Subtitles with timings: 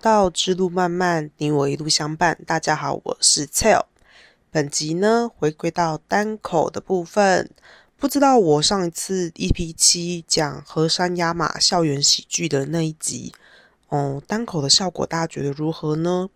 [0.00, 2.38] 道之路漫漫，你我一路相伴。
[2.46, 3.84] 大家好，我是 Tell。
[4.50, 7.50] 本集呢，回归到单口的部分。
[7.98, 13.34] 不知道我上一次 EP 七讲河山压马校园喜剧的那一集，
[13.88, 16.30] 哦，单口的效果大家觉得如何呢？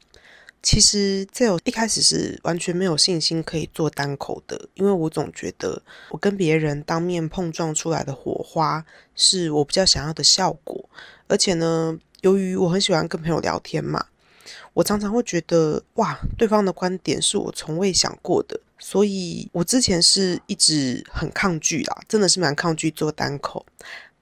[0.63, 8.85] 其实 Tell 一开始是完全没有信心可以做单口的，因为我总觉得我跟别人当面碰撞出来的火花
[9.15, 10.91] 是我比较想要的效果，
[11.29, 11.99] 而且呢。
[12.25, 14.07] 由于我很喜欢跟朋友聊天嘛，
[14.73, 23.67] 我常常会觉得哇，对方的观点是我从未想过的，所以我之前是一直很抗拒啦，真的是蛮抗拒做单口。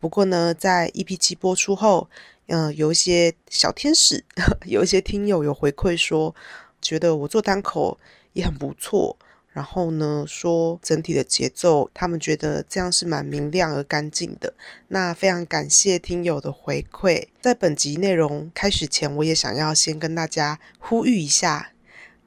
[0.01, 2.11] 不过呢，在 EP 七播出后，
[2.48, 4.25] 嗯，有一些小天使，
[4.66, 6.34] 有一些听友有回馈说，
[6.80, 7.97] 觉得我做单口
[8.33, 9.16] 也很不错。
[9.52, 14.55] 然后呢，说整体的节奏，他们觉得这样是蛮明亮而干净的。
[14.89, 17.27] 那非常感谢听友的回馈。
[17.41, 21.72] 在本集内容开始前，我也想要先跟大家呼吁一下，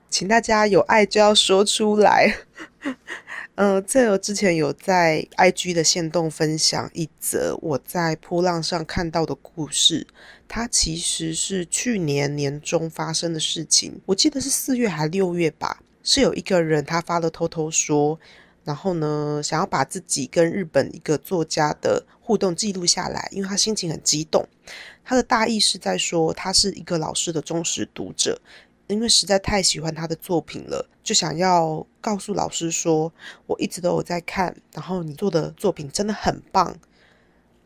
[0.10, 2.36] 请大家有爱就要说出来。
[3.56, 10.06] 嗯， 这我之前有在 IG 的线动分享一则我在波浪上看到的故事，
[10.48, 15.82] 它其实是去年年中发生的事情，我记得是四月还六月吧。
[16.06, 18.20] 是有一个人，他发了偷偷说，
[18.64, 24.48] 然后呢，想要把自己跟日本一个作家的互动记录下来，因为他心情很激动。
[25.04, 28.40] 他的大意是在说，他是一个老师的忠实读者，
[28.86, 33.12] 因为实在太喜欢他的作品了，就想要告诉老师说，
[33.48, 36.78] 我一直都有在看，然后你做的作品真的很棒。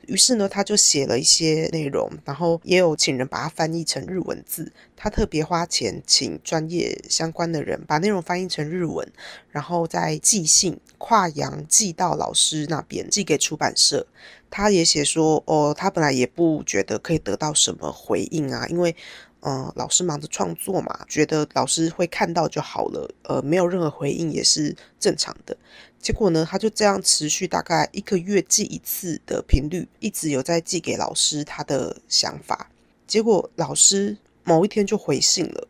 [0.10, 4.72] 于是呢，他就写了一些内容，然后也有请人把它翻译成日文字。
[4.96, 9.10] 他特别花钱请专业相关的人把内容翻译成日文，
[9.50, 14.06] 然后再寄信跨洋寄到老师那边，寄给出版社。
[14.50, 18.96] 他也写说，哦，他本来也不觉得可以得到什么回应啊，因为。
[19.42, 25.56] 嗯，老师忙着创作嘛，觉得老师会看到就好了，呃，没有任何回应也是正常的。
[26.02, 32.70] 结果呢，他就这样持续大概一个月寄一次的频率，一直有在寄给老师他的想法。
[33.06, 35.68] 结果老师某一天就回信了，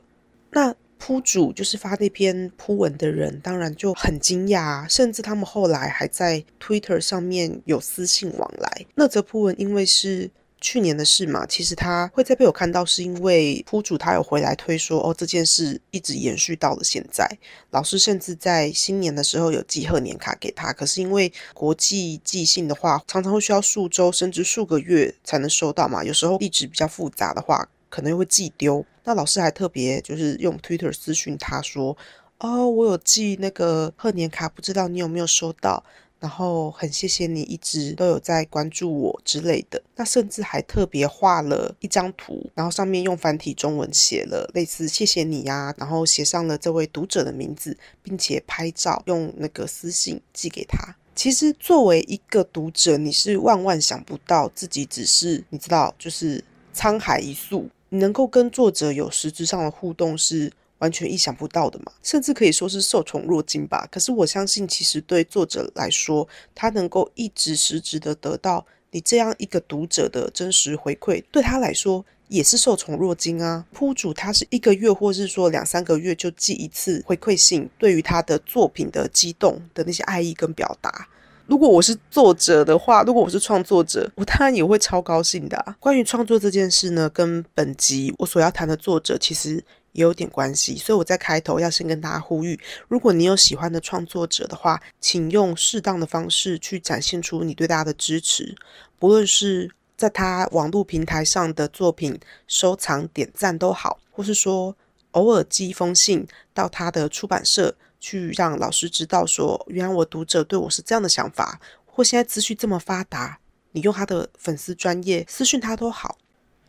[0.51, 8.85] 那铺主就是发那篇铺文的人，当然就很惊讶，甚至他们后来还在 Twitter 上面有私信往来。
[8.95, 10.29] 那则铺文因为是。
[10.61, 17.25] 去年的事嘛，其实他会再被我看到，是因为铺主他有回来推说，哦，这件事一直延续到了现在。
[17.71, 28.85] 老师甚至在新年的时候有寄贺年卡给他，可是因为国际寄信的话，常常会需要数周甚至数个月才能收到嘛，有时候地址比较复杂的话，可能又会寄丢。
[29.05, 31.95] 那老师还特别就是用 Twitter 私讯他说，
[32.39, 35.83] 哦，我有寄那个贺年卡，不知道你有没有收到？
[36.19, 50.95] 然后很谢谢你一直都有在关注我之类的，那甚至还特别画了一张图，然后上面用繁体中文写了类似谢谢你呀，然后写上了这位读者的名字，并且拍照用那个私信寄给他。
[51.15, 56.43] 其实作为一个读者，你是万万想不到自己只是你知道，就是
[56.75, 60.51] 沧海一粟，你能够跟作者有实质上的互动是。
[60.79, 63.87] 完全意想不到的嘛，甚至可以说是受宠若惊吧。
[63.91, 73.65] 可是我相信，其实对作者来说，他能够一直实质的得到你这样一个读者的真实回馈，对他来说也是受宠若惊啊。
[73.73, 81.07] 铺主他是一个月，或是说两三个月就寄一次回馈信，对于他的作品的激动的那些爱意跟表达。
[81.45, 85.75] 如果我是作者的话，如果我是创作者，我当然也会超高兴的。
[85.79, 89.63] 关于创作这件事呢，跟本集我所要谈的作者其实。
[89.93, 98.55] 也有点关系，所以我在开头要先跟大家呼吁：如果你有喜欢的创作者的话，请用适当的方式去展现出你对大家的支持，
[98.99, 104.75] 不论是在他网络平台上的作品收藏、点赞都好，或是说
[105.11, 113.39] 偶尔寄一封信到他的出版社去让老师知道，说原来我读者对我是这样的想法，或现在资讯这么发达，
[113.71, 116.17] 你用他的粉丝专业私讯他都好。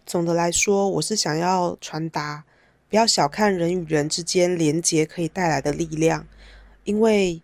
[0.06, 2.44] 总的来说，我是想要传达。
[2.90, 6.26] 不要小看人与人之间连结可以带来的力量，
[6.82, 7.40] 因为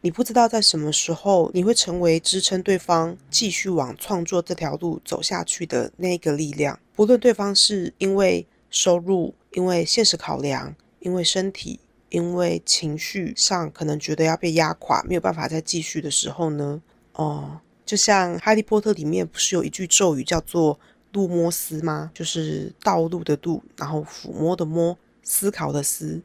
[0.00, 6.80] 你不知道在什么时候你会成为支撑对方继续往创作这条路走下去的那个力量。
[6.96, 11.78] 不论对方是因为收入、因为现实考量、因为身体、
[12.08, 16.82] 因为情绪上可能觉得要被压垮，没有办法再继续的时候呢？
[17.12, 20.80] 哦，就像《哈利波特》里面不是有一句咒语叫做？
[21.12, 22.10] 路摸思吗？
[22.14, 26.20] 就是道路的路，然后抚摸的摸，思考的思。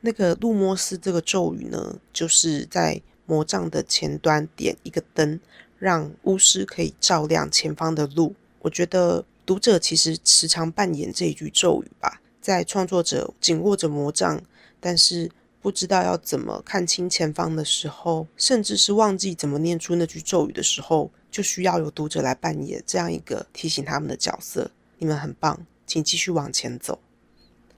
[0.00, 5.40] 那个路摸思这个咒语呢，就是在魔杖的前端点一个灯，
[5.78, 8.34] 让巫师可以照亮前方的路。
[8.60, 14.40] 我觉得读者其实时常扮演这一句咒语吧，在创作者紧握着魔杖，
[14.80, 15.30] 但是
[15.68, 24.70] 不知道要怎么看清前方的时候，甚至是忘记怎么念出那句咒语的时候，就需要有读者来扮演这样一个提醒他们的角色。
[24.96, 26.98] 你们很棒，请继续往前走。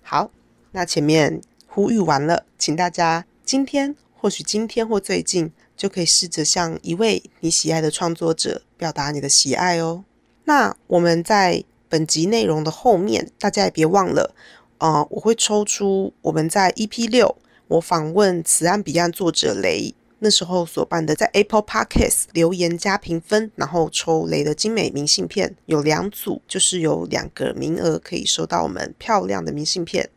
[0.02, 0.30] 好，
[0.70, 10.04] 那前面呼吁完了，请大家今天或许今天或最近就可以试着向一位你喜爱的创作者表达你的喜爱哦。
[10.44, 14.32] 那我们在本集内容的后面，大家也别忘了，
[14.78, 17.36] 呃，我会抽出我们在 EP 六
[17.70, 30.10] 我访问此岸彼岸作者雷那时候所办的，在 Apple Podcast 留言加评分，然后抽雷的精美明信片，有两组，就是有两个名额可以收到我们漂亮的明信片，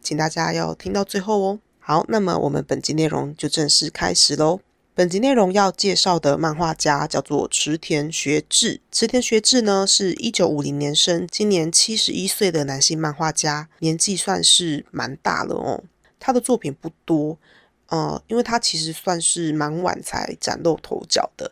[0.00, 1.58] 请大家要听到最后哦。
[1.80, 4.60] 好，那么我们本集内容就正式开始喽。
[4.94, 8.80] 本集内容要介绍的漫画家叫做池田学志。
[8.92, 15.82] 池田学志呢，是一九五零年生，今年七十一岁的男性漫画家，年纪算是蛮大了哦。
[16.20, 17.36] 他的作品不多，
[17.88, 21.50] 呃，因为他其实算是蛮晚才崭露头角的。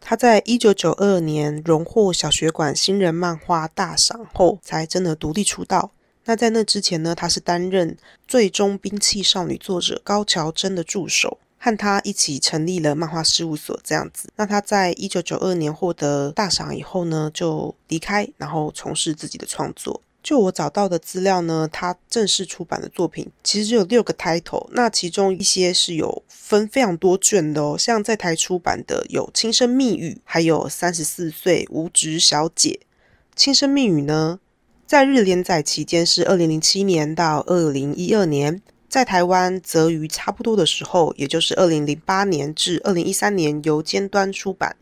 [0.00, 5.90] 他在一九九二年荣获小学馆新人漫画大赏后，才真的独立出道。
[6.26, 7.96] 那在那之前呢，他是担任
[8.28, 11.38] 最终兵器少女作者高桥真的助手。
[11.62, 14.32] 和他一起成立了漫画事务所，这样子。
[14.36, 20.00] 那他在一九九二年获得大赏以后呢，就离开，然后从事自己的创作。
[20.22, 27.76] 就我找到的资料呢，他正式出版的作品其实只有六个 title，那其中一些是有分非常多卷的哦。
[27.78, 32.80] 像在台出版的有《轻声密语》，还有《三十四岁无职小姐》。
[33.42, 34.38] 《轻声密语》呢，
[34.86, 38.60] 在日连载期间是二零零七年到二零一二年。
[38.90, 44.76] 在台湾则于差不多的时候，也就是二零零八年至二零一三年由尖端出版，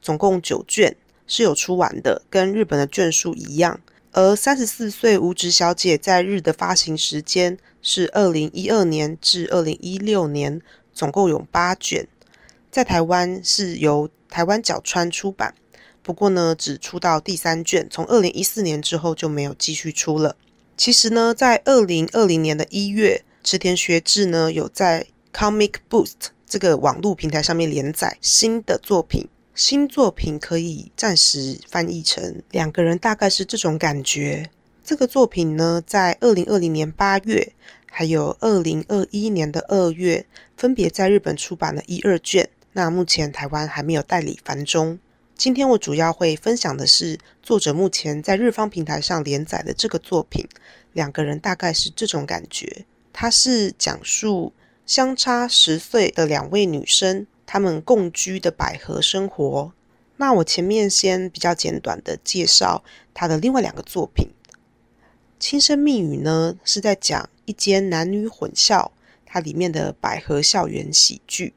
[0.00, 0.94] 总共九卷
[1.26, 3.80] 是有出完的，跟日本的卷数一样。
[4.16, 10.62] 而三十四岁无职小姐在日的发行时间是二零一二年至二零一六年，
[10.94, 12.08] 总共有八卷，
[12.70, 15.54] 在台湾是由台湾角川出版，
[16.02, 20.34] 不过呢只出到第三卷，从二零一四年之后就没有继续出了。
[20.78, 23.22] 其实呢，在二零二零年的一月。
[23.44, 29.28] 池田学志呢，有在 Comic Boost 这个网络平台上面连载新的作品。
[29.56, 34.50] 新作品可以暂时翻译成“两个人大概是这种感觉”。
[34.84, 37.54] 这个作品呢，在二零二零年八月，
[37.90, 40.26] 还有二零二一年的二月，
[40.58, 42.50] 分别在日本出版了一二卷。
[42.74, 44.98] 那目前台湾还没有代理繁中。
[45.34, 50.46] 今天我主要会分享的是作者目前在日方平台上连载的这个作品。
[50.92, 52.84] 两个人大概是这种感觉。
[53.10, 54.52] 它是讲述
[54.84, 59.72] 相差十岁的两位女生，他们共居的百合生活。
[60.16, 62.82] 那我前面先比较简短的介绍
[63.14, 64.28] 他的另外两个作品，
[65.38, 68.90] 《轻声密语》呢是在讲一间男女混校，
[69.24, 71.54] 它里面的百合校园喜剧。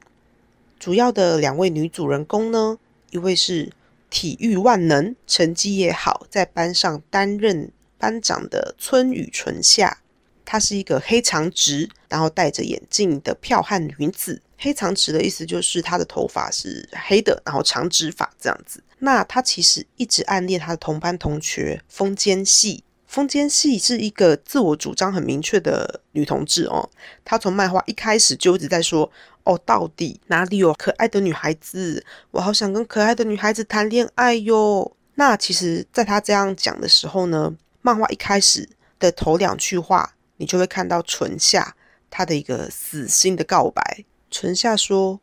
[0.78, 2.78] 主要的两位女主人公呢，
[3.10, 3.72] 一位是
[4.08, 9.98] 体育万能、成绩也好，在班上担任班长的村雨纯夏。
[10.44, 14.42] 她是一个黑长直，然后戴着眼镜的剽悍女子。
[14.60, 18.82] 黑长直的意思就是她的头发是黑的，然后长直发这样子。
[18.98, 22.84] 那她其实一直暗恋她的同班同学风间系。
[23.06, 26.88] 风间系是一个自我主张很明确的女同志哦。
[27.24, 29.10] 她从漫画一开始就一直在说
[29.42, 32.04] ：“哦，到底哪里有可爱的女孩子？
[32.30, 38.68] 我好想跟可爱的女孩子谈恋爱哟。”那其实，在她这样讲的时候呢，漫画一开始
[38.98, 40.14] 的头两句话。
[40.36, 41.76] 你就会看到唇下
[42.08, 44.06] 她的一个死心的告白。
[44.30, 45.20] 纯夏说：“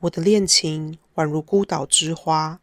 [0.00, 2.60] 我的恋情宛如孤岛之花，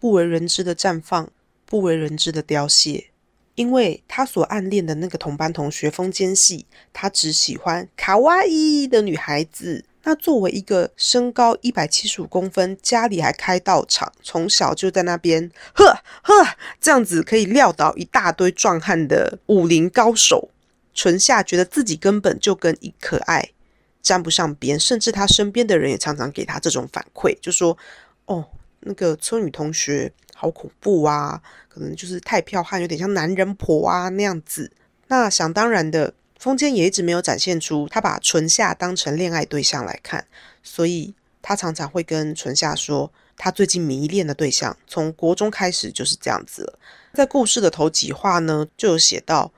[0.00, 1.30] 不为人知的绽放，
[1.64, 3.06] 不为人知的凋谢。
[3.54, 9.84] 因为他所暗恋的那个同班同学风间系，他只喜欢卡哇伊的女孩子。
[10.04, 20.48] 那作为一个身高一百七十五公分，家里还开道场，从小就在那边呵呵这样子可以撂倒一大堆壮汉的武林高手。”
[20.94, 23.50] 纯夏觉得自己根本就跟一可爱
[24.02, 27.78] 沾不上边，甚至他身边的人也常常给他这种反馈，就说
[28.26, 28.44] ：“哦，
[28.80, 34.72] 那个村女同学好恐怖啊，可能就是太彪悍，有点像男人婆啊那样子。”
[35.06, 40.26] 那想当然的，风间也一直没有展现出他把纯夏当成恋爱对象来看，
[40.62, 46.78] 所以他常常会跟纯夏说，他最近迷恋的对象从国中开始就是这样子了。
[47.14, 49.52] 在故事的头几话呢，就有写到。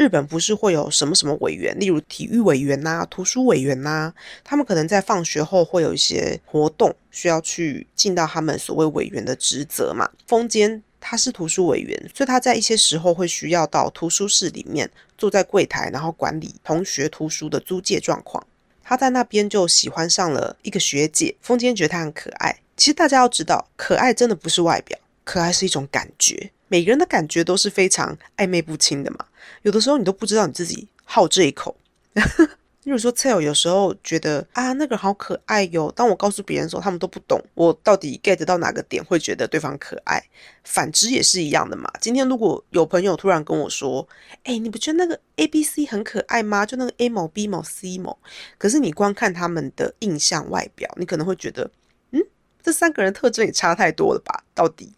[0.00, 4.10] 日本不是会有什么什么委员，例如体育委员呐、图书委员呐，
[4.42, 10.08] 他们可能在放学后会有一些活动，需要去尽到他们所谓委员的职责嘛。
[10.26, 18.42] 风间他是图书委员，所以他在一些时候会需要到图书室里面坐在柜台，然后管理同学图书的租借状况。
[18.82, 22.58] 他在那边就喜欢上了一个学姐，风间觉得她很可爱。
[22.74, 26.50] 其实大家要知道，可爱真的不是外表，可爱是一种感觉。
[26.68, 29.18] 每个人的感觉都是非常暧昧不清的嘛，
[29.62, 31.76] 有的时候你都不知道你自己好这一口。
[32.84, 35.92] 例如说 t e l 有时候觉得啊，那个好可爱哟。
[35.94, 40.18] 当我告诉别人的时候，他们都不懂我到底 get 到哪个点会觉得对方可爱。
[40.64, 41.92] 反之也是一样的嘛。
[42.00, 44.08] 今天如果有朋友突然跟我说，
[44.44, 46.64] 哎，你不觉得那个 A B C 很可爱吗？
[46.64, 48.18] 就那个 A 某 B 某 C 某。
[48.56, 51.70] 可是你光看他们的印象外表，你可能会觉得，
[52.12, 52.20] 嗯，
[52.62, 54.42] 这三个人特征也差太多了吧？
[54.54, 54.94] 到底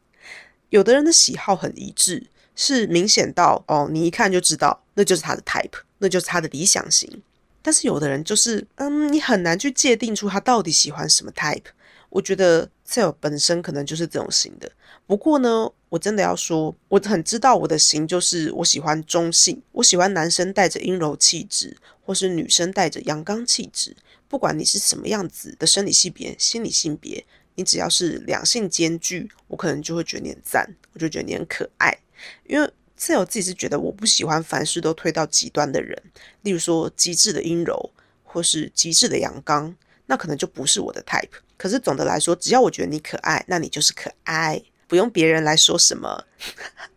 [0.69, 7.23] 有的人的喜好很一致，是明显到哦，你一看就知道那就是他的 type，那就是他的理想型。
[7.63, 11.67] 但是有的人就是，嗯，你很难去界定出他到底喜欢什么 type。
[12.11, 14.71] 我觉得 Sale 本身可能就是这种型的。
[15.07, 23.97] 不过呢，我真的要说，我很知道我的型就是我喜欢中性，我喜欢男生带着阴柔气质，或是女生带着阳刚气质。
[24.29, 31.97] 不管你是什么样子的生理性别、心理性别，你只要是两性兼具，我可能就会觉得你很赞，我就觉得你很可爱，
[32.45, 32.73] 因为。
[33.05, 36.01] 这我自己是觉得我不喜欢凡事都推到极端的人，
[36.43, 37.91] 例如说极致的阴柔，
[38.23, 39.75] 或是极致的阳刚，
[40.07, 41.31] 那可能就不是我的 type。
[41.57, 46.25] 可是总的来说，只要我觉得你可爱，那你就是可爱，不用别人来说什么。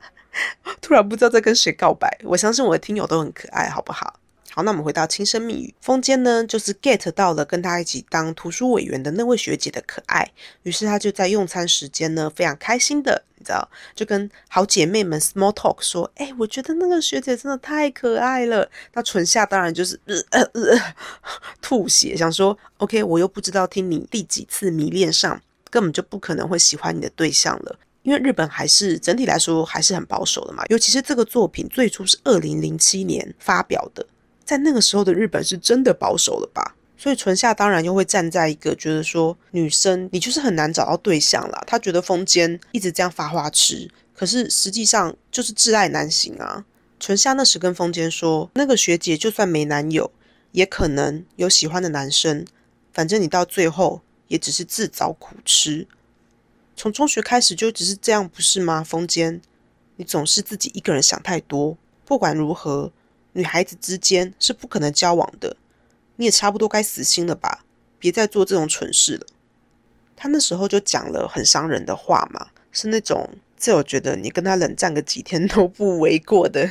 [0.79, 4.19] 突然不知道在跟谁告白，我相信我的听友都很可爱，好不好？
[4.55, 5.75] 好，那我们回到轻声密语。
[5.81, 10.31] 风间呢，就是 get 到了跟他一起当图书委员的那位学姐的可爱，
[10.63, 20.95] 于是他就在用餐时间呢，非常开心的，你知道，就跟好姐妹们 small talk 说：“哎，我觉得那个学姐真的太可爱了。”那唇下当然就是呃呃呃
[21.61, 34.07] 吐血，想说：“OK，我又不知道听你第几次迷恋上，根本就不可能会喜欢你的对象了。”因为日本还是整体来说还是很保守的嘛，尤其是这个作品最初是二零零七年发表的。
[34.45, 36.75] 在那个时候的日本是真的保守了吧？
[36.97, 41.63] 所以纯夏当然又会站在一个觉得说女生你就是很难找到对象啦。
[41.67, 46.63] 他觉得风间一直这样发花痴，可是实际上就是挚爱难行啊。
[46.99, 50.09] 纯夏那时跟风间说，那个学姐就算没男友，
[50.53, 52.45] 也可能有喜欢的男生，
[52.93, 55.87] 反正你到最后也只是自找苦吃。
[56.77, 58.83] 从中学开始就只是这样，不是吗？
[58.83, 59.41] 风间，
[59.97, 61.77] 你总是自己一个人想太多。
[62.05, 62.91] 不管如何。
[63.35, 65.57] 女孩子之间是不可能交往的，
[66.15, 67.65] 你也差不多该死心了吧？
[67.99, 69.27] 别再做这种蠢事了。
[70.15, 76.69] 他那时候就讲了很伤人的话嘛，是那种在我觉得你跟他冷战个几天都不为过的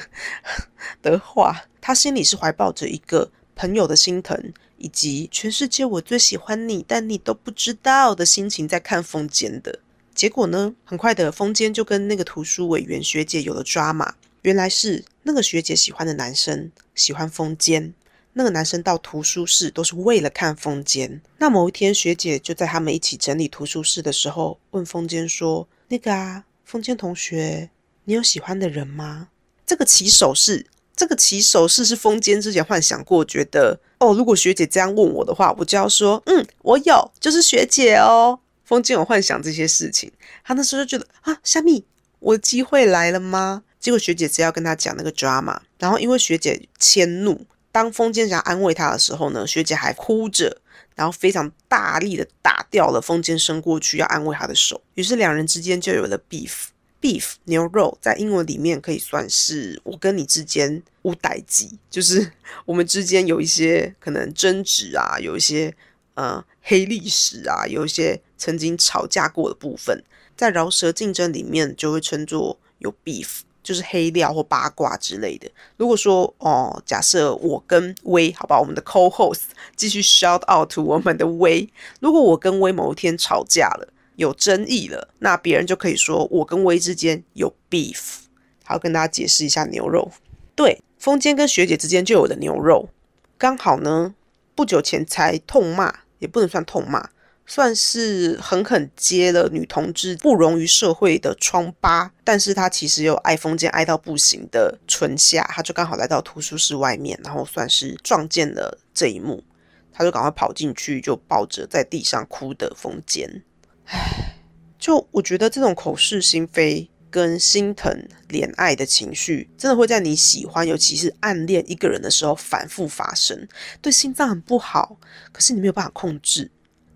[1.02, 1.64] 的话。
[1.82, 9.80] 他心里是怀抱着一个朋友的心疼，以及全世界我最喜欢你，但你都不知道的心情在看风间的。
[10.14, 14.14] 结果呢，很快的风间就跟那个图书委员学姐有了抓马。
[14.40, 17.92] 原来是那个学姐喜欢的男生喜欢风间，
[18.34, 21.20] 那个男生到图书室都是为了看风间。
[21.38, 27.70] 那某一天，学姐就在他们一起整理图书室的时候，问风间说：“那个啊，风间同学，
[28.04, 29.28] 你有喜欢的人吗？”
[29.66, 40.10] 这个起手式，这个起手式是风间之前幻想过，觉得哦，如果学姐这样问我的话，我就要说：“嗯，我有，就是学姐哦。”风间有幻想这些事情，
[40.42, 41.84] 他那时候就觉得啊，夏蜜，
[42.18, 43.62] 我机会来了吗？
[43.84, 50.62] 结果学姐只要跟他讲那个 drama，然后因为学姐迁怒，当风间想安慰他的时候呢，学姐还哭着，
[50.94, 56.68] 然后非常大力的打掉了风间伸过去要安慰他的手，于是两人之间就有了 beef。
[56.98, 62.32] beef 牛肉在英文里面可以算是我跟你之间无代机，就是
[62.64, 65.76] 我们之间有一些可能争执啊，有一些
[66.14, 70.02] 呃黑历史啊，有一些曾经吵架过的部分，
[70.34, 73.40] 在饶舌竞争里面就会称作有 beef。
[73.64, 75.50] 就是黑料或八卦之类的。
[75.76, 79.40] 如果说哦，假设我跟威，好吧，我们的 co-host
[79.74, 81.68] 继续 shout out to 我们的威。
[82.00, 88.18] 如果我跟威某一天吵架了，有争议了，那别人就可以说我跟威之间有 beef。
[88.62, 90.12] 好，跟大家解释一下牛肉。
[90.54, 92.88] 对，风间跟学姐之间就有了牛肉。
[93.36, 94.14] 刚好呢，
[94.54, 97.10] 不久前才痛骂，也不能算痛骂。
[97.46, 109.44] 算是狠狠揭了女同志不容于社会的疮疤，但是他其实又爱风间爱到不行的唇下，他就刚好来到图书室外面，然后算是撞见了这一幕，
[109.92, 113.42] 他就赶快跑进去，就抱着在地上哭的风间。
[113.84, 114.36] 唉，
[114.78, 123.46] 就我觉得这种口是心非跟心疼怜爱的情绪，真的会在你喜欢，尤其是暗恋一个人的时候反复发生，
[123.82, 124.96] 对心脏很不好，
[125.30, 126.50] 可是你没有办法控制。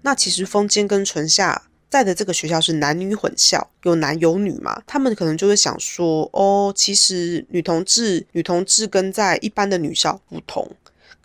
[0.08, 10.66] 那其实风间跟纯夏在的这个学校是男女混校，有男有女嘛，他们可能就会想说，哦，其实女同志，女同志跟在一般的女校不同。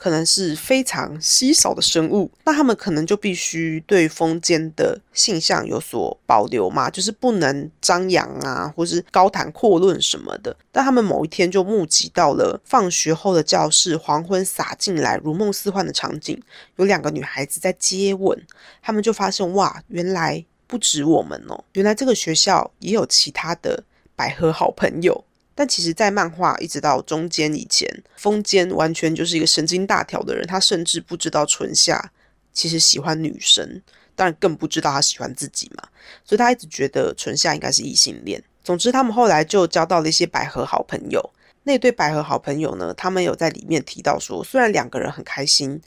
[0.04, 10.54] 可能是非常稀少的生物，那他们可能就必须对封建的性向有所保留嘛，就是不能张扬啊，或是高谈阔论什么的。
[10.74, 16.38] 但他们某一天就目击到了放学后的教室，黄昏洒进来，如梦似幻的场景，
[16.76, 18.38] 有两个女孩子在接吻，
[18.82, 23.82] 他们就发现哇，原来不止我们哦，原来这个学校也有其他的
[24.18, 25.24] 百合好朋友。
[25.56, 30.44] 但其实，在漫画一直到中间以前，风间完全就是一个神经大条的人。
[30.48, 32.12] 他甚至不知道纯夏
[32.52, 33.80] 其实喜欢女生，
[34.16, 35.88] 当然更不知道他喜欢自己嘛。
[36.26, 38.44] 所以他一直觉得纯夏应该是异性恋。
[38.64, 41.22] 总之，他们后来就交到了一些百合好朋友。
[41.64, 45.80] 那对百合好朋友呢，他们有在里面提到说，虽然两个人很开心，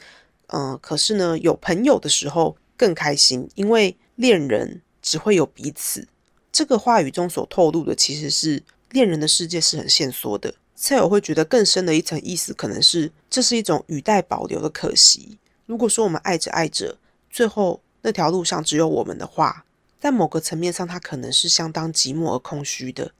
[0.47, 6.07] 嗯，可是呢，有朋友的时候更开心，因为恋人只会有彼此。
[6.53, 8.63] 这个话语中所透露的其实是。
[8.90, 15.38] 恋人的世界是很线缩的，蔡友会觉得更深的一层意思，可能是这是一种语带保留的可惜。
[15.66, 16.97] 如果说我们爱着爱着，
[17.31, 19.64] 最后那条路上只有我们的话，
[19.99, 23.12] 在某个层面上，它可能是相当寂寞而空虚的。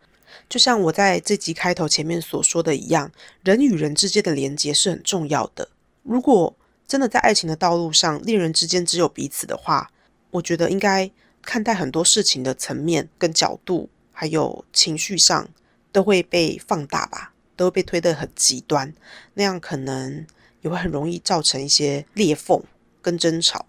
[0.49, 3.11] 就像我在这集开头前面所说的一样，
[3.43, 5.69] 人与人之间的连接是很重要的。
[6.03, 6.55] 如果
[6.87, 9.91] 真的在爱情的道路上，恋人之间只有彼此的话，
[10.31, 11.11] 我觉得应该
[11.43, 15.47] 看待很多事情的层面跟角度，还有情绪上。
[15.93, 18.93] 都会被放大吧，都会被推得很极端，
[19.33, 20.27] 那样可能
[20.61, 22.63] 也会很容易造成一些裂缝
[23.01, 23.65] 跟争吵。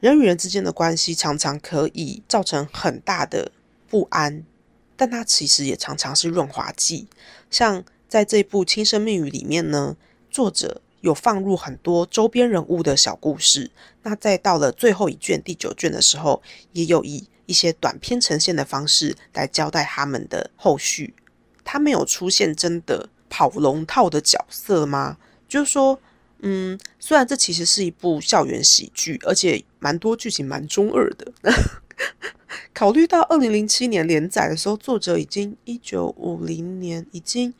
[0.00, 3.52] 人与人之间的关系常常可以造成很大的
[3.86, 4.44] 不安，
[4.96, 7.06] 但它其实也常常是润滑剂。
[7.50, 9.98] 像在这部《轻声密语》里面呢，
[10.30, 13.70] 作者有放入很多周边人物的小故事。
[14.02, 16.42] 那再到了最后一卷第九卷的时候，
[16.72, 21.14] 也有以一些短篇呈现的方式来交代他们的后续。
[21.62, 25.18] 他没有出现真的跑龙套的角色吗？
[25.48, 26.00] 就是说，
[26.40, 31.32] 嗯，虽然这其实是一部校园喜剧，而且蛮多剧情蛮中二的。
[32.74, 37.54] 考虑到二零零七年连载的时候，作者已经一九五零年，已经，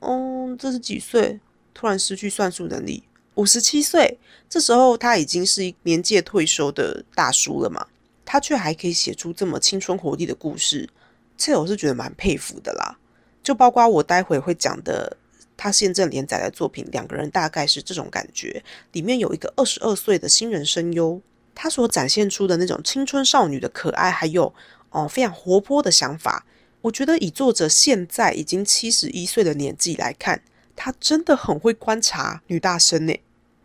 [0.00, 1.38] 嗯，这是几岁？
[1.76, 3.02] 突然失去算术能力，
[3.34, 4.18] 五十七岁。
[4.48, 7.86] 这时候他已经是年届退休的大叔了嘛？
[8.24, 10.88] 他却还可以写出这么青春活力的故事，
[11.36, 12.96] 这我是觉得蛮佩服的啦。
[13.42, 15.18] 就包括我待会会讲的，
[15.54, 18.64] 他现正连载的作品，两个人大概是这种感觉。
[18.92, 21.20] 里面有一个二十二岁的新人声优，
[21.54, 24.54] 他所展现出的那种青春少女的可爱，还有
[24.88, 26.46] 哦非常活泼的想法，
[26.80, 30.40] 我觉得以作者现在已经七十一岁的年纪来看，
[30.76, 33.18] 他真的很会观察女大生呢。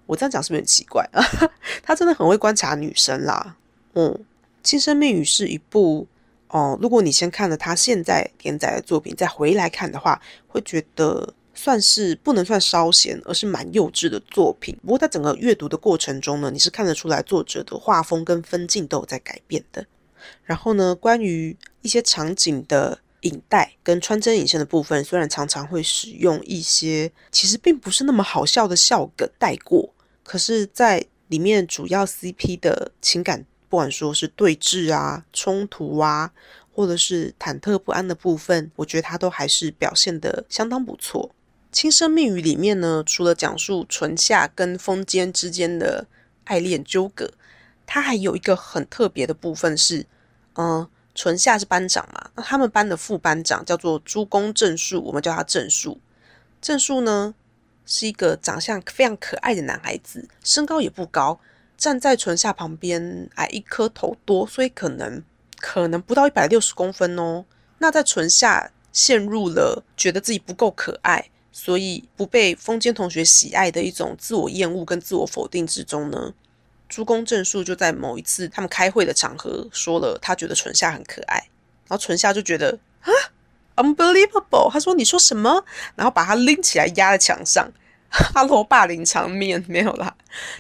[0.07, 1.21] 我这样讲是不是很奇怪啊？
[1.83, 3.57] 他真的很会观察女生啦。
[3.93, 4.09] 嗯，
[4.63, 6.07] 《轻声密语》是一部。
[6.53, 14.77] 哦，如果你先看了他现在连载的作品，再回来看的话，会觉得算是不能算稍闲，而是蛮幼稚的作品。
[14.81, 19.85] 不过在整个阅读的过程中呢，你是看得出来作者的画风跟分镜都有在改变的。
[20.43, 33.45] 然后呢，关于一些场景的影带跟穿针引线的部分，虽然常常会使用一些其实并不是那么好笑的笑梗带过，可是，在里面主要 CP 的情感。
[33.69, 36.33] 不管说是对峙啊、冲突啊，
[36.73, 41.29] 或者是忐忑不安的部分，我觉得他都还是表现的相当不错。
[41.71, 46.05] 《轻声密语》里面呢，除了讲述纯夏跟风间之间的
[46.43, 47.31] 爱恋纠葛，
[47.85, 50.05] 它还有一个很特别的部分是，
[50.55, 55.99] 嗯，纯夏是班长嘛，那他们班的副班长叫做朱公正树，我们叫他正树。
[56.61, 57.35] 正树呢
[57.85, 61.39] 是一个长相非常可爱的男孩子，身高也不高。
[61.77, 65.23] 站在唇下旁边，矮一颗头多，所以可能
[65.59, 67.43] 可能不到一百六十公分哦。
[67.79, 76.33] 那在唇下陷入了觉得自己不够可爱，所以不被风间同学喜爱的一种自我厌恶跟自我否定之中呢。
[76.91, 81.37] 朱公正树就在某一次他们开会的场合说了，他觉得唇下很可爱，
[81.87, 83.09] 然后唇下就觉得啊
[83.77, 85.63] ，unbelievable，他说你说什么？
[85.95, 87.71] 然后把他拎起来压在墙上。
[88.09, 90.13] 哈喽，霸凌场面没有啦，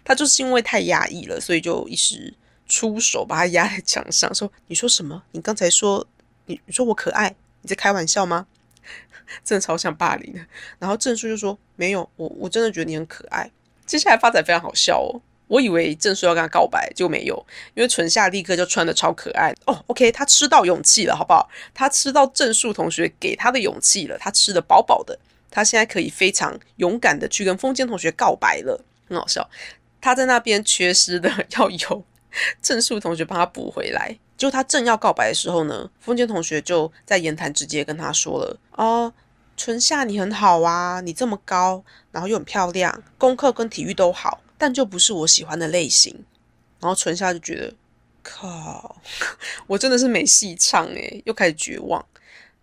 [0.05, 2.33] 他就是因为太压抑了，所以就一时
[2.65, 5.21] 出手把他压在墙上，说：“你说什么？
[5.33, 6.07] 你刚才说
[6.45, 7.35] 你你说我可爱？
[7.61, 8.47] 你在开玩笑吗？”
[9.43, 10.39] 真的超像霸凌的。
[10.79, 13.51] 然后郑叔就说：“没有，我我真的觉得你很可爱。”
[13.85, 15.19] 接下来发展非常好笑哦，
[15.51, 19.83] 我以为郑叔要跟他告白，就没有，因为纯夏立刻就穿的超可爱哦。
[19.87, 21.49] OK，他吃到勇气了，好不好？
[21.73, 25.19] 他吃到郑树同学给他的勇气了，他吃的饱饱的。
[25.49, 29.49] 他现在可以非常勇敢的去跟风间同学告白了，很好笑。
[29.99, 32.05] 他在那边缺失的要有
[32.63, 39.11] 正树同学帮他补回来，就他正要告白的时候呢，风间同学就在言谈直接跟他说了：“哦，
[39.57, 41.83] 纯夏你很好啊，你这么高，
[42.13, 46.23] 然后又很漂亮，功课跟体育都好，但就不是我喜欢的类型。”
[46.79, 47.73] 然后纯夏就觉得，
[48.21, 49.01] 靠，
[49.65, 52.05] 我真的是没戏唱诶，又开始绝望。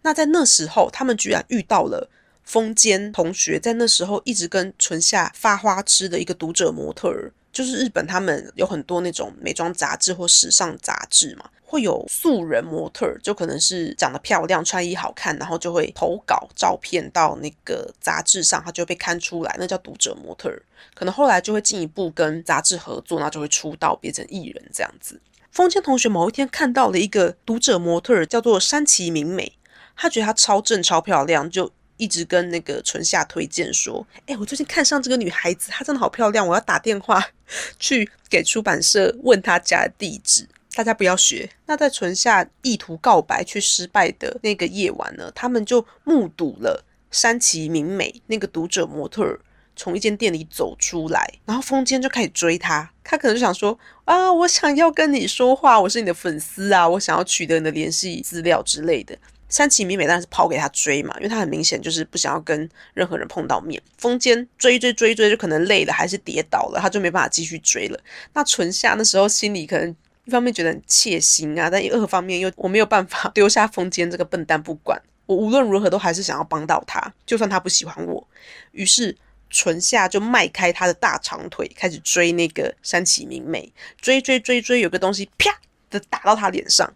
[0.02, 2.08] 那在那时候，他们居然遇到了
[2.44, 7.32] 风间同学，在那时候一直跟纯下发花痴的一个读者模特儿。
[7.52, 20.52] 就是日本，他们有很多那种美妆杂志或时尚杂志嘛，会有素人模特，就可能是长得漂亮、穿衣好看，然后就会投稿照片到那个杂志上，他就被刊出来，那叫读者模特。
[20.94, 25.20] 可能后来就会进一步跟杂志合作，那就会出道变成艺人这样子。
[25.50, 29.58] 风间同学某一天看到了一个读者模特，叫做山崎明美，
[29.96, 31.72] 他觉得她超正、超漂亮，就。
[31.98, 37.22] 一直跟那个纯夏推荐说：“哎，我最近看上这个女孩子，她真的好漂亮，我要打电话
[37.78, 40.48] 去给出版社问她家的地址。
[40.74, 49.38] 大家不要学。”那在纯夏意图告白却失败的那个夜晚呢，他们就目睹了山崎明美那个读者模特
[49.74, 52.90] 从一间店里走出来，然后风间就开始追她。
[53.02, 59.16] 他可能就想说：“啊，我想要跟你说话，我是你的粉丝啊，我想要取得你的联系资料之类的。”
[59.48, 63.82] 山崎美美当然是跑给他追嘛，因为他很明显就是不想要跟任何人碰到面。
[63.96, 67.98] 风间追追追追，就可能累了还是跌倒了，他就没办法继续追了。
[68.34, 78.28] 那纯夏那时候心里可能一方面觉得很窃心啊，但二方面又我没有办法 丢下风间这个笨蛋不管，我无论如何都还是想要帮到他，就算他不喜欢我。
[78.72, 79.16] 于是
[79.48, 85.58] 纯夏就迈开他的大长腿，开始追那个山崎明美，追追追追，有个东西啪
[85.88, 86.92] 的打到他脸上，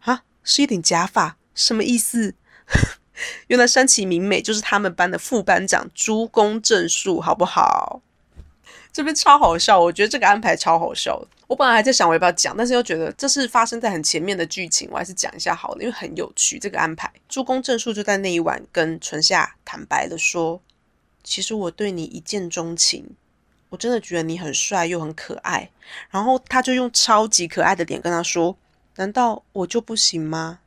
[0.00, 1.36] 啊，是一顶假发。
[1.54, 2.34] 什么意思？
[3.48, 8.00] 原来山崎明美就是他们班的副班长朱公正树，好不好？
[8.92, 11.22] 这边超好笑，我觉得这个安排超好笑。
[11.46, 16.58] 我本来还在想我要不要讲，但是又觉得这是发生在很前面的剧情，我还是讲一下好了，因为很有趣。
[16.58, 20.60] 这个安排，朱公正树就在那一晚跟纯夏坦白的，说
[21.22, 23.10] ：“其实我对你一见钟情，
[23.68, 25.70] 我真的觉得你很帅又很可爱。”
[26.10, 28.56] 然后他就用超级可爱的脸跟他说
[28.96, 30.60] ：“难道我就不行吗？”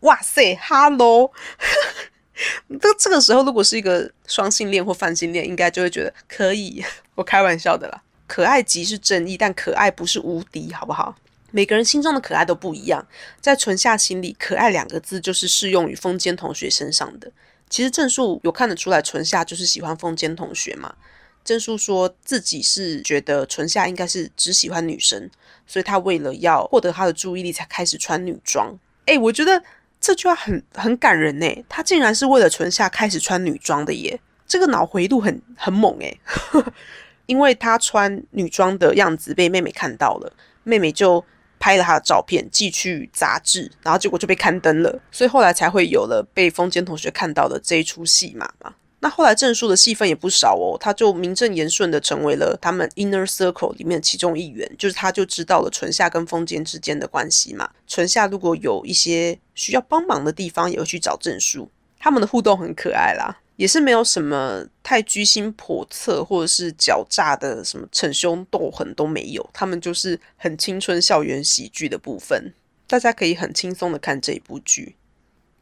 [0.00, 1.32] 哇塞，Hello！
[2.80, 6.84] 这这个时候，如果是一个双性恋或泛性恋，应该就会觉得可以。
[7.16, 11.16] 我开玩笑的啦，可爱即是正义，但可爱不是无敌，好不好？
[11.50, 13.06] 每个人心中的可爱都不一样。
[13.40, 17.32] 在纯夏心里，可爱两个字就是适用于风间同学身上的。
[17.70, 20.94] 其实正树有看得出来，纯夏就是喜欢风间同学嘛。
[21.42, 25.30] 正树说自己是觉得纯夏应该是只喜欢女生，
[25.66, 28.78] 所以他为了要获得他的注意力，才开始穿女装。
[29.06, 29.62] 哎，我觉得。
[30.00, 36.20] 这句话很很感人呢，他竟然是为了存下开始穿女装的耶，这个脑回路很很猛诶。
[37.26, 40.32] 因为他穿女装的样子被妹妹看到了，
[40.62, 41.24] 妹妹就
[41.58, 48.74] 拍了他的照片寄去杂志，然后结果就被刊登了，所以后来才会有了被风间同学看到的这一出戏码嘛。
[49.06, 57.70] 那后来证书的戏份也不少哦，他就名正言顺的成为了他们 inner circle 里面其中一员，就是他就知道了纯夏跟风间之间的关系嘛。
[57.86, 61.70] 纯夏如果有一些需要帮忙的地方，也会去找证书。
[62.00, 72.52] 他们的互动很可爱啦，也是没有什么太居心叵测或者是狡诈的什么逞凶斗狠都没有，他们就是很青春校园喜剧的部分，
[72.88, 74.96] 大家可以很轻松的看这一部剧，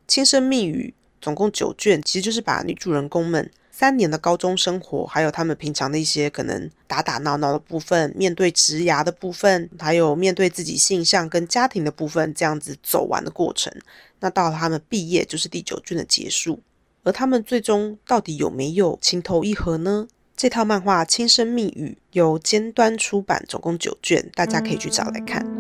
[0.11, 0.95] 《轻声密语》。
[1.25, 13.73] 总共九卷，其实就是把女主人公们三年的高中生活，还有他们平常的一些可能打打闹闹的部分，面对职涯的部分，还有面对自己性向跟家庭的部分，这样子走完的过程。
[14.21, 16.61] 那到了他们毕业，就是第九卷的结束。
[17.05, 20.07] 而他们最终到底有没有情投意合呢？
[20.37, 25.54] 这套漫画《轻声密语》由尖端出版，总共九卷，大家可以去找来看。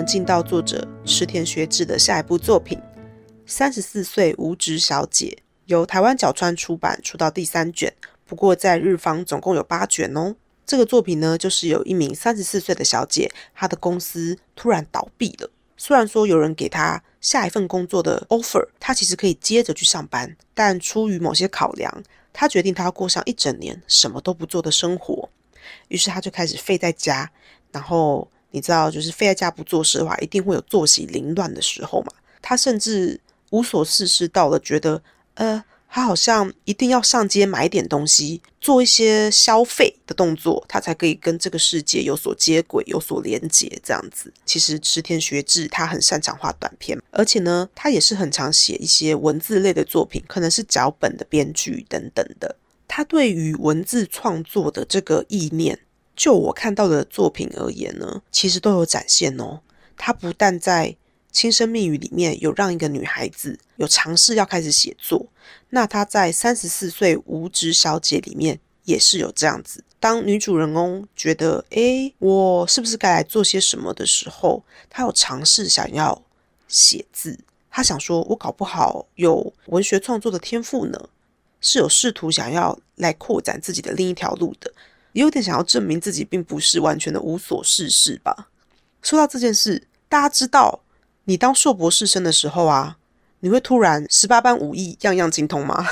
[0.00, 2.78] 们进到作者池田学志的下一部作品
[3.44, 5.36] 《三十四岁无职小姐》，
[5.66, 7.92] 由台湾角川出版，出到第三卷。
[8.24, 10.36] 不过在日方总共有八卷哦。
[10.64, 15.50] 这个作品呢，就是有一名三十四岁的小姐，她的公司突然倒闭了。
[15.76, 25.28] 虽然说有人给她下一份工作的 offer，她其实可以接着去上班，但出于某些考量，她决定她要过上一整年什么都不做的生活。
[25.88, 27.30] 于是她就开始废在家，
[27.70, 28.30] 然后。
[28.50, 32.12] 你知道，就是废在家不做事的话，一定会有作息凌乱的时候嘛。
[32.42, 35.02] 他甚至无所事事到了，觉得
[35.34, 35.64] 呃。
[35.92, 43.68] 他好像一定要上街买点东西，做一些消费的动作，他才可以跟这个世界有所接轨、有所连接。
[43.82, 52.54] 这样子，其实池田学志他很擅长画短片，而且呢，他也是很常写一些文字类的作品，可能是脚本的编剧等等的。
[52.86, 55.76] 他对于文字创作的这个意念，
[56.20, 59.60] 就我看到的作品而言呢，其实都有展现哦。
[59.96, 60.94] 他不但在
[61.32, 65.28] 轻声密语里面有让一个女孩子有尝试要开始写作，
[65.70, 69.82] 那她在三十四岁无职小姐里面也是有这样子。
[69.98, 76.22] 当女主人公觉得，诶，我是不是该来做些什么的时候，她有尝试想要
[76.68, 77.38] 写字。
[77.70, 81.08] 她想说，我搞不好有文学创作的天赋呢，
[81.62, 84.70] 是有试图想要来扩展自己的另一条路的，
[85.12, 88.48] 也有点想要证明自己并不是完全的无所事事吧。
[89.02, 90.80] 说到这件事，大家知道。
[91.24, 92.96] 你当硕博士生的时候啊，
[93.38, 95.86] 你会突然十八般武艺样样精通吗？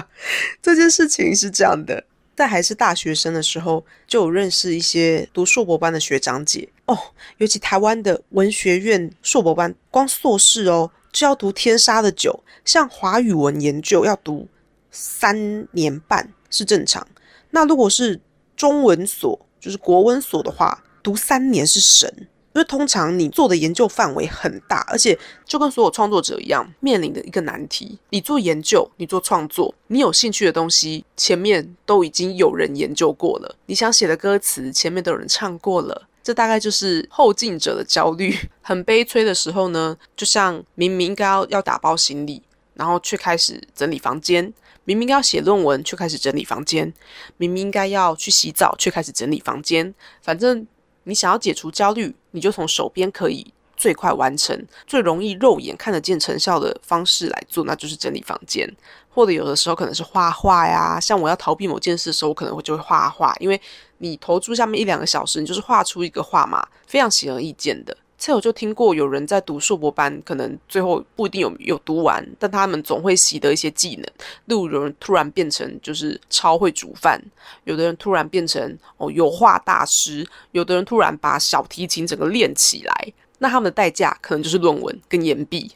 [0.62, 2.02] 这件事情是这样的，
[2.34, 6.96] 在还是大学生的时候，就有认识一些读硕博班的学长姐哦，
[7.36, 14.48] 尤其台湾的文学院硕博班，光硕士哦就要读天杀的久，像华语文研究要读
[14.90, 17.06] 三年半是正常，
[17.50, 18.18] 那如果是
[18.58, 22.12] 中文所，就是国文所的话，读三年是神。
[22.54, 27.96] 因为通常你做的研究范围很大，而且就跟所有创作者一样，面临的一个难题。
[28.10, 33.54] 你做研究，你做创作，你有兴趣的东西，前面都已经有人研究过了。
[33.66, 36.08] 你想写的歌词，前面都有人唱过了。
[36.20, 38.36] 这大概就是后进者的焦虑。
[38.60, 42.42] 很悲催的时候呢，就像明明该要要打包行李，
[42.74, 44.50] 然后却开始整理房间；
[44.88, 46.90] 明明要写论文，却开始整理房间；
[47.36, 49.94] 明明应该要去洗澡，却开始整理房间。
[50.22, 50.66] 反正。
[51.04, 58.70] 你想要解除焦虑，你就从手边可以最快完成、最容易肉眼看得见成效的方式来做，那就是整理房间，
[59.08, 61.00] 或者有的时候可能是画画呀。
[61.00, 63.58] 像我要逃避某件事的时候，我可能会就会画画，因为
[63.96, 67.96] 你投注下面一两个小时，你就是画出一个画嘛，非常显而易见的。
[68.18, 74.04] 这我就听过有人在读硕博班，可能最后不一定有有读完，但他们总会习得一些技能。
[74.46, 77.22] 例如有人突然变成就是超会煮饭，
[77.62, 83.12] 有的人突然变成哦油画大师，有的人突然把小提琴整个练起来。
[83.38, 85.70] 那他们的代价可能就是论文跟岩壁。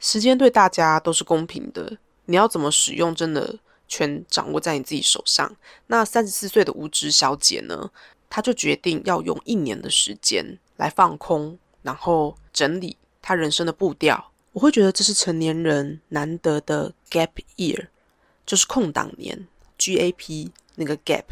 [0.00, 3.54] 时间对大家都是公平的，你要怎么使用，真的
[3.86, 5.54] 全掌握在你自己手上。
[5.88, 7.90] 那三十四岁的无知小姐呢？
[8.30, 14.32] 他就决定要用一年的时间来放空，然后整理他人生的步调。
[14.52, 17.86] 我会觉得这是成年人难得的 gap year，
[18.44, 19.46] 就是空档年
[19.78, 21.24] ，gap 那个 gap。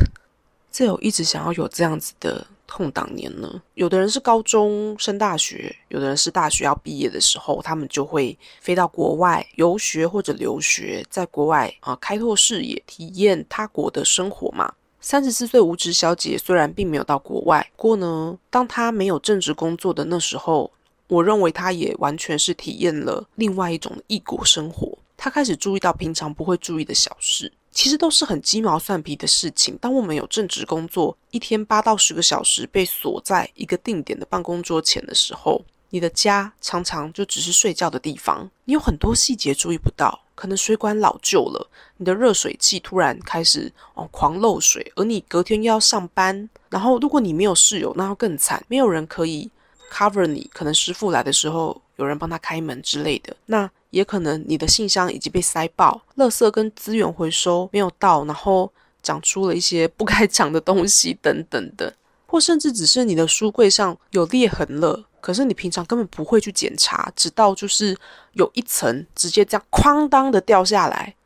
[0.71, 3.63] 这有一直想要有这样子的空档年呢？
[3.75, 14.75] 有的人是高中升大学，有的人是大学要毕业的时候，他们就会飞到国外游学或者留学，在国外啊开拓视野，体验他国的生活嘛。
[15.09, 20.69] 三十四岁无职小姐虽然并没有到国外，不过呢，当她没有正职工作的那时候，
[21.07, 24.99] 我认为她也完全是体验了另外一种异国生活。
[25.17, 29.79] 她开始注意到平常不会注意的小事，其实都是很鸡毛蒜皮的事情。
[29.81, 40.23] 当我们有正职工作，一天八到十个小时被锁在一个定点的办公桌前的时候，你的家常常就只是睡觉的地方，你有很多细节注意不到。
[40.37, 49.51] 可能水管老旧了，你的热水器突然开始哦狂漏水，而你隔天又要上班，然后如果你没有室友，那要更惨，没有人可以
[49.91, 50.49] cover 你。
[50.53, 58.71] 可能师傅来的时候有人帮他开门之类的，那也可能你的信箱已经被塞爆，垃圾跟资源回收没有到，然后
[59.03, 61.95] 长出了一些不该 长的东西等等的，
[62.27, 65.05] 或甚至只是你的书柜上有裂痕了。
[65.27, 67.99] 可是你平常根本不会去检查，直到就是
[68.35, 71.17] 有一层直接这样哐当的掉下来。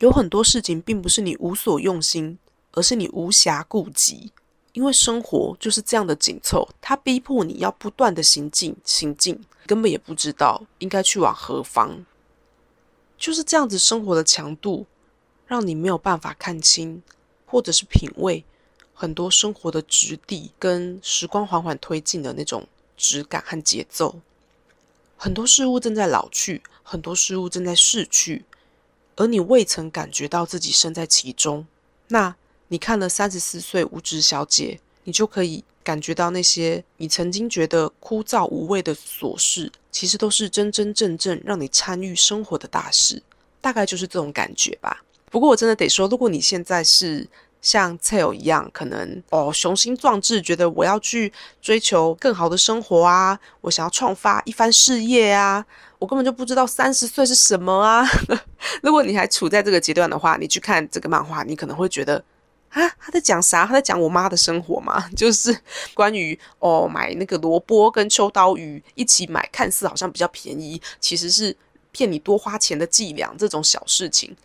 [0.00, 2.38] 有很多事情并不是你无所用心，
[2.72, 4.30] 而是你无暇顾及。
[4.74, 12.04] 因为生活就是这样的紧凑，它逼迫你要不断的行进行进，根本也不知道应该去往何方。
[13.16, 14.84] 就是这样子生活的强度，
[15.46, 17.02] 让你没有办法看清，
[17.46, 18.44] 或者是品味
[18.92, 22.68] 很多生活的质地跟时光缓缓推进的那种。
[22.98, 24.20] 质感和节奏，
[25.16, 28.44] 很多事物正在老去，很多事物正在逝去，
[29.16, 31.66] 而你未曾感觉到自己身在其中。
[32.08, 32.34] 那
[32.68, 43.22] 你看了三十四岁无职小姐，你就可以感觉到那些你曾经觉得枯燥无味的琐事，其实都是真真正正让你参与生活的大事。
[43.60, 45.02] 大概就是这种感觉吧。
[45.30, 47.26] 不过我真的得说，如果你现在是
[47.60, 55.64] 像 Tail 一样，可能哦雄心壮志，觉得我要去追求更好的生活啊，我想要创发一番事业啊，
[55.98, 58.06] 我根本就不知道三十岁是什么啊。
[58.82, 62.22] 如果你还处在这个阶段的话，你去看这个漫画，你可能会觉得
[62.70, 63.66] 啊，他在讲啥？
[63.66, 65.08] 他在讲我妈的生活吗？
[65.16, 65.58] 就是
[65.94, 71.56] 关于哦买那个萝卜跟秋刀鱼一起买，看似好像比较便宜，其实是
[71.90, 74.36] 骗你多花钱的伎俩，这种小事情。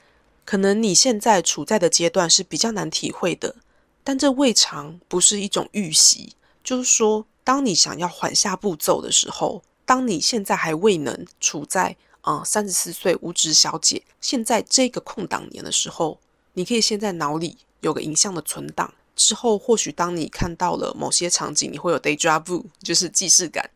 [0.45, 3.55] 可能你现在处在的阶段是比较难体会的，
[4.03, 6.35] 但这未尝不是一种预习。
[6.63, 16.19] 就是说，当你想要缓下步骤的时候，当你现在还未能处在啊三十四岁无职小姐现在这个空档年的时候，
[16.53, 18.93] 你可以先在脑里有个影像的存档。
[19.15, 23.69] 之后，或许当你看到了某些场景，你会有 deja vu，就是既视感，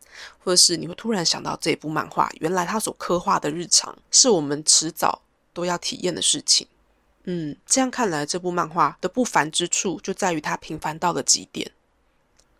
[0.43, 5.21] 或者是你会突然想到这部漫画，原来它所刻画的日常是我们迟早。
[5.57, 6.67] 都要体验的事情，
[7.23, 11.71] 嗯，这样看来，这部漫画的不凡之处就在于它平凡到了极点。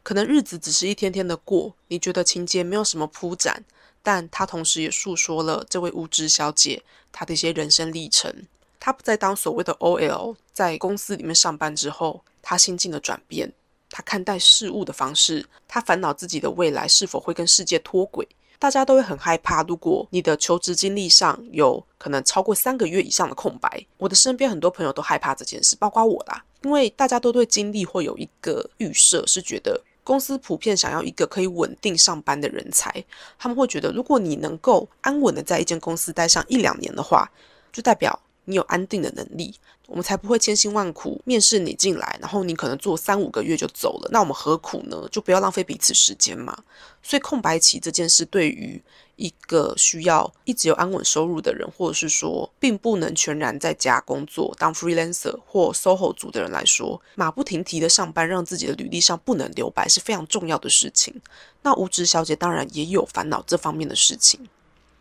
[0.02, 3.64] 可能日子只是一天天的过，你觉得情节没有什么铺展，
[4.02, 8.48] 但它同时也诉说了这位无知小姐她的一些人生历程。
[8.80, 13.54] 她不再当所谓的 OL，在公司里面上班之后，她心境的转变，
[13.92, 18.28] 她看待事物的方式，她烦恼自己的未来是否会跟世界脱轨。
[18.60, 26.44] 大家都会很害怕，如果你的求职经历上有可能超过三个月以上的空白，我的身边很多朋友都害怕这件事，包括我啦。
[26.64, 32.92] 因为大家都对经历会有一个预设，是觉得公司普遍想要一个可以稳定上班的人才，
[33.38, 37.30] 他们会觉得，如果你能够安稳的在一间公司待上一两年的话，
[37.72, 39.54] 就代表你有安定的能力。
[39.86, 45.08] 我们才不会千辛万苦面试你进来，然后你可能做三五个月就走了，那我们何苦呢？
[45.10, 46.58] 就不要浪费彼此时间嘛。
[47.02, 48.84] 所以空白期这件事，对于
[49.16, 61.22] 一个需要一直有安稳收入的人，或者是说并不能全然在家工作当 freelancer 或 soho 族的人来说，马不停蹄的上班，让自己的履历上不能留白，是非常重要的事情。
[61.62, 64.50] 那无职小姐当然也有烦恼这方面的事情，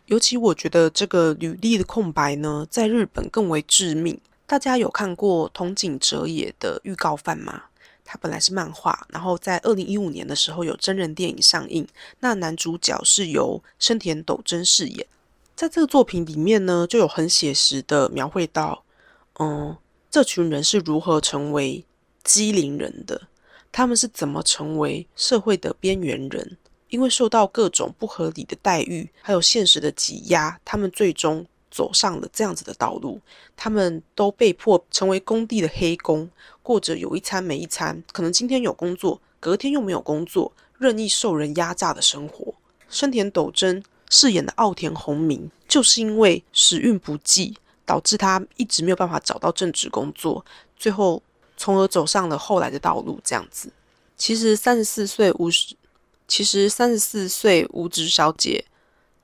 [0.07, 4.19] 尤其我觉得这个履历的空白呢，在日本更为致命。
[4.45, 7.63] 大家有看过《同井哲也》的预告番吗？
[8.05, 11.85] 他本来是漫画，然后在二零一五年的时候有真人电影上映。
[12.21, 15.05] 那男主角是由生田斗真饰演。
[15.53, 18.85] 在这个作品里面呢，就有很写实的描绘到，
[19.39, 19.75] 嗯，
[20.09, 21.83] 这群人是如何成为
[22.23, 23.23] 机灵人的，
[23.73, 26.55] 他们是怎么成为社会的边缘人，
[26.89, 31.45] 因为受到各种不合理的待遇，还有现实的挤压，他们最终。
[31.69, 33.19] 走上了这样子的道路，
[33.55, 36.27] 他们都被迫成为工地的黑工，
[36.63, 42.55] 过着有一餐没一餐，可能今天有工作，隔天又没有工作，任意受人压榨的生活。
[42.89, 50.43] 生田斗真饰演的奥田宏明，就是因为时运不济，导致他一直没有办法找到正职工作，
[50.77, 51.21] 最后
[51.57, 53.19] 从而走上了后来的道路。
[53.23, 53.71] 这样子，
[54.15, 55.75] 其实三十四岁五十，
[56.27, 58.65] 其实三十四岁无职小姐。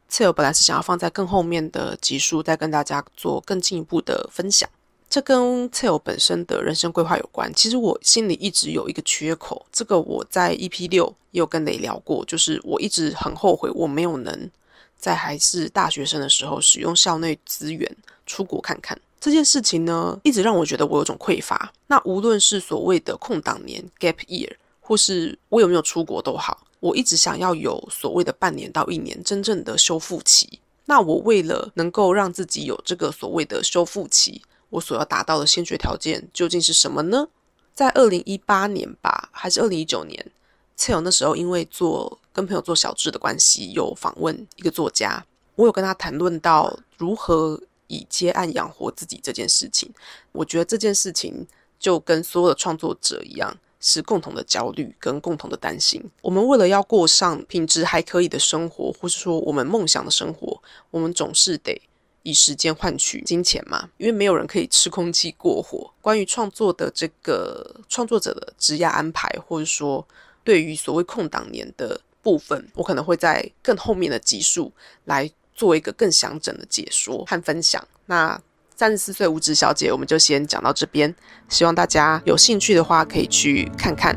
[0.10, 4.70] 策友本来是想要放在更后面的集数，再跟大家做更进一步的分享。
[5.10, 7.52] 这跟策友本身的人生规划有关。
[7.56, 14.50] 其实我心里一直有一个缺口，这个我在 EP 六也有跟雷聊过，就是我一直很后悔我没有能
[14.98, 21.72] 在还是大学生的时候使用校内资源出国看看这件事情呢，一直让我觉得我有种匮乏。
[21.88, 26.68] 那无论是所谓的空档年 （gap year），或是我有没有出国都好。
[26.84, 30.60] 我一直想要有所谓的半年到一年真正的修复期。
[30.84, 37.30] 那我为了能够让自己有这个所谓的修复期，我所要达到的先决条件究竟是什么呢？
[37.74, 40.30] 在二零一八年吧，还是二零一九年？
[40.76, 49.90] 蔡友那时候因为做跟朋友做小志的关系，有访问一个作家，我有跟他谈论到如何以接案养活自己这件事情。
[50.34, 51.48] 我觉得这件事情
[51.80, 53.56] 就跟所有的创作者一样。
[53.86, 56.02] 是共同的焦虑跟共同的担心。
[56.22, 61.80] 我们为了要过上品质还可以的生活，或是说我们梦想的生活，我们总是得
[62.22, 63.90] 以时间换取金钱嘛？
[63.98, 65.94] 因为没有人可以吃空气过活。
[66.02, 70.08] 关于创作的这个创作者的职业安排，或者说
[70.46, 74.72] 对于所谓空档年的部分，我可能会在更后面的集数
[75.04, 77.86] 来做一个更详整的解说和分享。
[78.06, 78.42] 那。
[78.84, 81.16] 三十四岁无职小姐，我们就先讲到这边。
[81.48, 84.14] 希望大家有兴趣的话，可以去看看。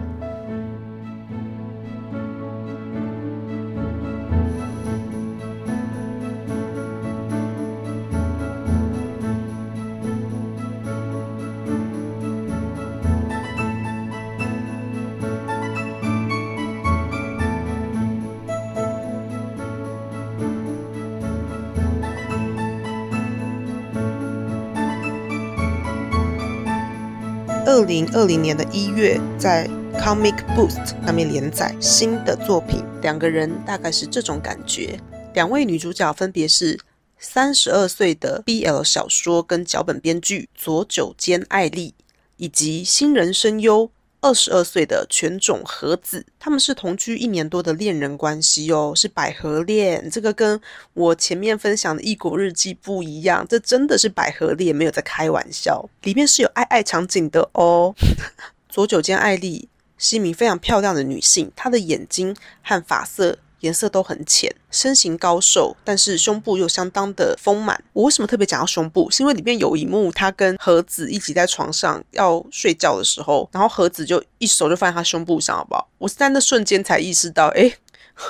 [27.77, 29.69] 二零二零年的一月在
[29.99, 32.83] Comic Boost 上面连载新的作品。
[33.03, 34.99] 两个人大概是这种感觉。
[35.35, 36.81] 两位女主角分别是
[37.19, 41.93] 三十二岁的 BL 小说跟脚本编剧佐久间爱丽，
[42.39, 43.91] 以及新人声优。
[44.27, 50.11] 二十二岁的犬种和子，他们是同居一年多的恋人关系哦，是百合恋。
[50.11, 50.61] 这个跟
[50.95, 55.89] 我前面分享的异国日记不一样，这真的是百合恋，没有在开玩笑。
[56.03, 57.95] 里面是有爱爱场景的哦。
[58.69, 63.39] 左九间爱丽是一名非常漂亮的女性，她的眼睛和发色。
[63.61, 67.83] 颜色都很浅，身形高瘦，但是胸部又相当的丰满。
[67.93, 69.11] 我为什么特别讲到胸部？
[69.11, 75.89] 是因为里面有一幕，他跟盒子一起在床上要睡觉的时候，然后盒子就一手就放在他胸部上，好不好？
[75.99, 77.73] 我是在那瞬间才意识到，哎，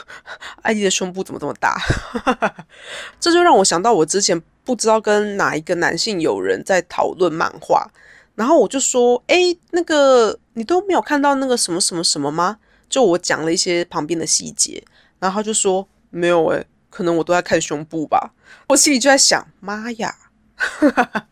[0.62, 1.76] 艾迪的胸部怎么这么大？
[3.18, 7.90] 这就让我想到我之前不知道跟哪一个男性友人在讨论漫画，
[8.36, 12.58] 然后我就说，哎，那个你都没有看到那个什么什么什么吗？
[12.88, 14.84] 就我讲了一些旁边的细节。
[15.18, 18.32] 然后他就说没有诶，可能我都在看胸部吧。
[18.68, 20.14] 我心里就在想，妈呀，
[20.54, 21.26] 哈哈哈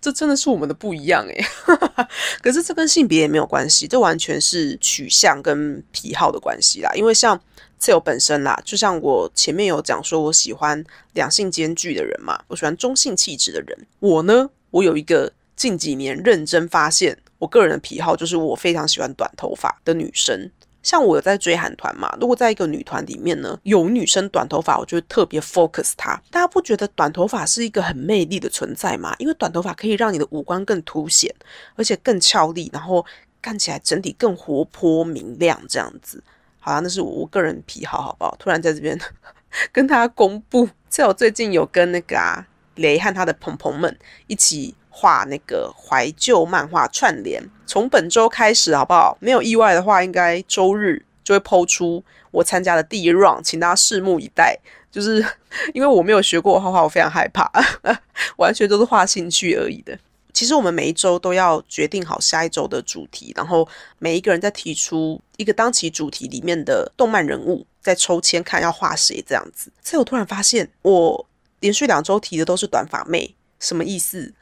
[0.00, 1.44] 这真的是我们的不一样诶。
[2.42, 6.90] 可是这跟性别也没有关系，这完全是取向跟癖好的关系啦。
[6.94, 7.40] 因为像
[7.78, 10.84] 自由本身啦，就像我前面有讲说，我喜欢
[11.14, 13.86] 两性兼具的人嘛，我喜欢中性气质的人。
[14.00, 20.50] 我呢，我有一个近几年认真发现，我个人的癖好就是我非常喜欢短头发的女生。
[20.82, 22.16] 像我有在追韩团嘛？
[22.20, 26.20] 如果在一个女团里面呢，有女生短头发，我就会特别 focus 她。
[26.30, 29.14] 大家不觉得短头发是一个很魅力的存在吗？
[29.18, 31.34] 因为短头发可以让你的五官更凸显，
[31.74, 33.04] 而且更俏丽，然后
[33.42, 36.22] 看起来整体更活泼明亮这样子。
[36.58, 38.34] 好啊，那是我个人癖好，好不好？
[38.38, 38.98] 突然在这边
[39.72, 44.74] 跟大家公布，在我最近有跟那个啊雷和他的朋朋们一起。
[45.00, 49.16] 画那个怀旧漫画串联，从本周开始好不好？
[49.18, 54.58] 没有意外的话，应该周日就会抛出我参加的第一 round，请大家拭目以待。
[54.92, 55.24] 就是
[55.72, 57.50] 因为我没有学过画画，我非常害怕，
[58.36, 59.98] 完全都是画兴趣而已的。
[60.32, 63.66] 其实我们每一周都要决定好下一周的主题，然后
[63.98, 69.72] 每一个人再提出一个当期主题里面的动漫人物，再抽签看要画谁这样子。
[69.82, 71.26] 所以我突然发现，我
[71.60, 73.34] 连续两周提的都是短发妹。
[73.60, 74.34] 什么意思？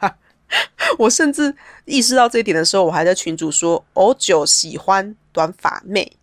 [0.98, 6.16] 我甚至意识到这一点的时候，我还在群主说：“欧九喜欢短发妹。”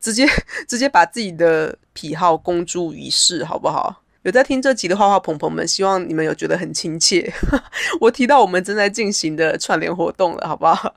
[0.00, 0.28] 直接
[0.68, 4.02] 直接把自己的癖好公诸于世，好不好？
[4.22, 7.32] 有在听这集的画画朋朋们，希望你们有觉得很亲切。
[8.02, 10.96] 我提到我们正在进行的串联活动了，好不好？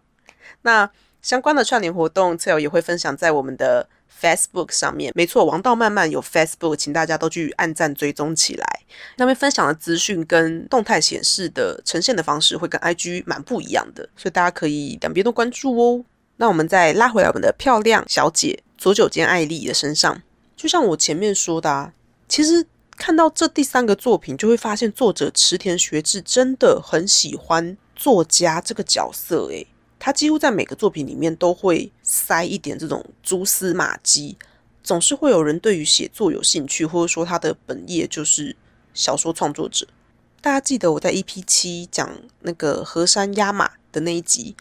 [0.63, 0.89] 那
[1.21, 3.87] 相关的串联活动，次友也会分享在我们的。
[4.21, 8.65] Facebook 上面没错，王道漫漫有 Facebook，请大家都去按赞追踪起来。
[9.15, 16.05] 那边分享的资讯跟动态显示的呈现的方式会跟 IG 蛮不一样的，所以大家可以两边都关注哦。
[16.37, 20.21] 那我们再拉回来我们的漂亮小姐左九间爱丽的身上，
[20.55, 21.93] 就像我前面说的，啊，
[22.27, 22.65] 其实
[22.97, 29.67] 看到这第三个作品，就会发现作者池田学志真的很喜欢作家这个角色，诶，
[29.99, 34.37] 他几乎在每个作品里面都会塞一点这种蛛丝马迹，
[34.83, 38.53] 总是会有人对于写作有兴趣，或者说他的本业就是
[38.93, 39.87] 小说创作者。
[40.41, 44.57] 大家记得我在 EP 七讲那个河山压马的那一集，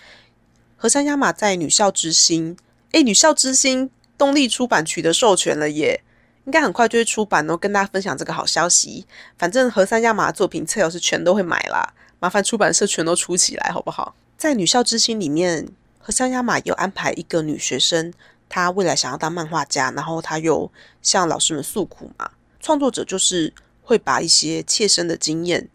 [0.77, 2.57] 河山压马在女校之星，
[2.93, 6.05] 诶，女校之星动力出版取得授权了耶，
[6.45, 9.05] 应该很快就会出版哦，跟大家分享这个好消息。
[9.37, 14.15] 反正河山压马的作品，侧友是全都会买啦，麻烦出版社全都出起来好不好？
[14.39, 15.69] 在女校之星里面，
[16.03, 18.13] 和山亚马有安排一个女学生，
[18.49, 20.73] 她未来想要当漫画家，然后她又
[21.03, 22.31] 向老师们诉苦嘛。
[22.59, 25.69] 创作者就是会把一些切身的经验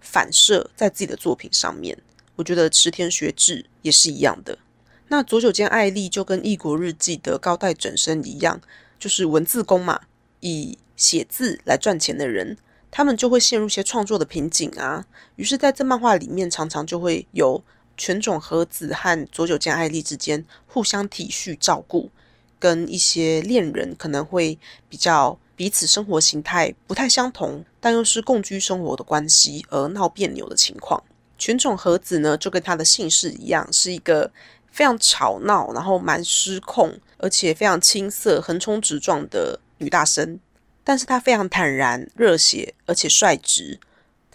[0.00, 1.96] 反射在自己的作品上面。
[2.34, 4.58] 我觉得池田学志也是一样的。
[5.06, 8.60] 那左九间爱丽就跟异国日记的高代整身一样，
[8.98, 10.00] 就是文字工嘛，
[10.40, 12.58] 以写字来赚钱的人，
[12.90, 15.04] 他们就会陷入一些创作的瓶颈啊。
[15.36, 17.62] 于是，在这漫画里面，常常就会有。
[17.96, 22.10] 犬种和子和佐久间爱丽之间互相体恤照顾，
[22.58, 31.02] 跟一些恋人可能会比较彼此生活形态不太相同，但又是共居生活的关系而闹别扭的情况。
[31.38, 34.30] 犬种和子呢，就跟他的姓氏一样，是一个
[34.70, 40.38] 非常吵闹，然后蛮失控，而且非常青涩、横冲直撞的女大生。
[40.82, 43.80] 但是她非常坦然、热血，而且率直。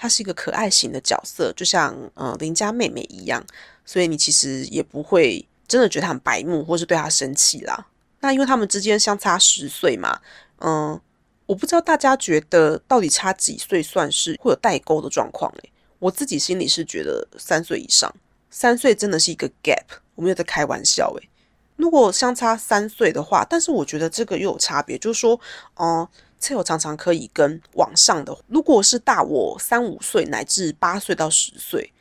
[0.01, 3.45] 她是一个可爱型的角色，就像呃邻家妹妹一样，
[3.83, 7.87] 所以你其实也不会真的觉得她很白目，或是对她生气啦。
[8.21, 10.21] 那因为他们之间相差十岁嘛，
[10.59, 10.97] 嗯，
[11.45, 15.53] 我不知道大家觉得到底差几岁算是会有代沟的状况？
[15.99, 18.09] 我自己心里是觉得三岁以上，
[18.49, 19.83] 三岁真的是一个 gap，
[20.15, 21.29] 我没有在开玩笑诶。
[21.75, 25.39] 如果相差三岁的话，但是我觉得这个又有差别，就是说，
[25.75, 26.09] 哦，
[26.55, 31.91] 我常常可以跟网上的，如果是大我三五岁乃至八岁到十岁，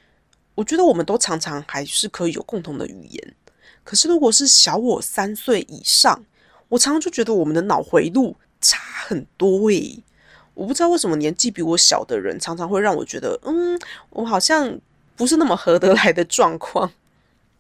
[0.55, 3.35] 我觉得我们都常常还是可以有共同的语言。
[3.85, 6.25] 可是如果是小我三岁以上，
[6.69, 10.03] 我常常就觉得我们的脑回路差很多诶。
[10.55, 13.81] 我不知道为什么年纪比我小的人常常会让我觉得，嗯，
[14.11, 14.79] 我好像
[15.17, 16.93] 不是那么合得来的状况。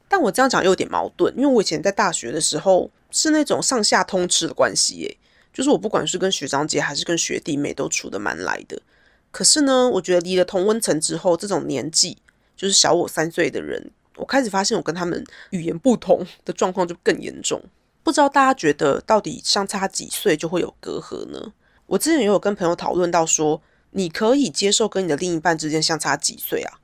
[0.08, 5.16] 但我这样讲又有点矛盾，因为我以前在大学的时候是那种上下通吃的关系，耶，
[5.58, 8.80] 就是我不管是跟学长姐还是跟学弟妹都处得蛮来的。
[9.32, 12.16] 可是呢，我觉得离了同温层之后，这种年纪
[12.56, 17.60] 就是小我三岁的人，我开始发现我跟他们语言不同的状况就更严重。
[18.04, 21.52] 不知道大家觉得到底相差几岁就会有隔阂呢？
[21.86, 26.78] 我之前也有跟朋友讨论到说，你可以接受跟你的另一半之间相差几岁啊？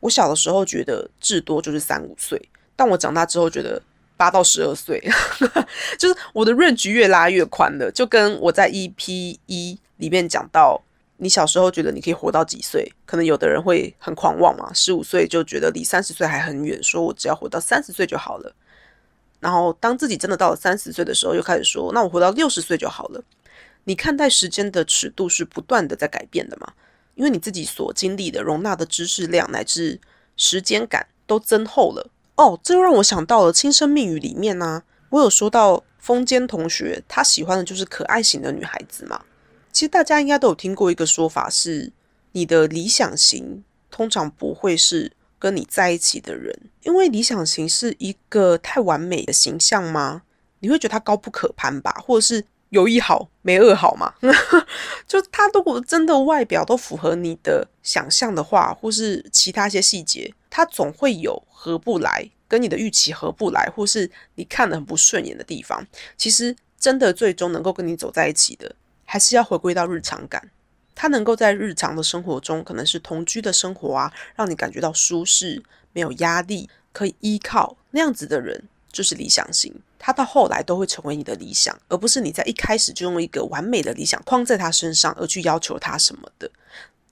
[0.00, 2.50] 我小的时候觉得至多就是三五岁。
[2.76, 3.82] 但我长大之后觉得
[4.18, 5.00] 八到十二岁，
[5.96, 10.82] 就是我的 range 越拉越宽了，就跟我在 EP 一里面讲到，
[11.16, 18.52] 你小时候觉得你可以活到几岁，可能有的人会很狂妄嘛，十五岁就觉得离三十岁还很远，说我只要活到三十岁就好了。
[19.40, 23.22] 然后当自己真的到了三十岁的时候，又开始说，那我活到六十岁就好了。
[23.84, 26.72] 你看待时间的尺度是不断的在改变的嘛？
[27.14, 30.00] 因为你自己所经历的、容纳的知识量乃至
[30.36, 32.10] 时间感都增厚了。
[32.38, 39.22] 哦，这又让我想到了《轻声密语》里面呢，我有说到风间同学，他喜欢的就是可爱型的女孩子嘛。
[39.72, 41.92] 其实大家应该都有听过一个说法，是
[42.30, 45.10] 你的理想型通常不会是
[45.40, 50.22] 跟你在一起的人，因为理想型是一个太完美的形象吗？
[50.60, 54.14] 你会觉得他高不可攀吧，或者是有一好没二好嘛？
[55.08, 61.42] 就他如果真的外表都符合你的想象的话，或是其他一些细节，他总会有。
[61.60, 65.84] 合不来，跟你的预期合不来，或是你看的很不顺眼的地方，
[66.16, 70.50] 其实真的最终能够跟你走在一起的，还是要回归到日常感。
[70.94, 75.60] 他能够在日常的生活中，可能是同居的生活啊，让你感觉到舒适、
[75.92, 79.74] 没有压力，可以依靠那样子的人，就是理想型。
[79.98, 86.48] 他到后来都会成为你的理想，而不是你在一开始就用一个完美的理想框在他身上，而去要求他什么的。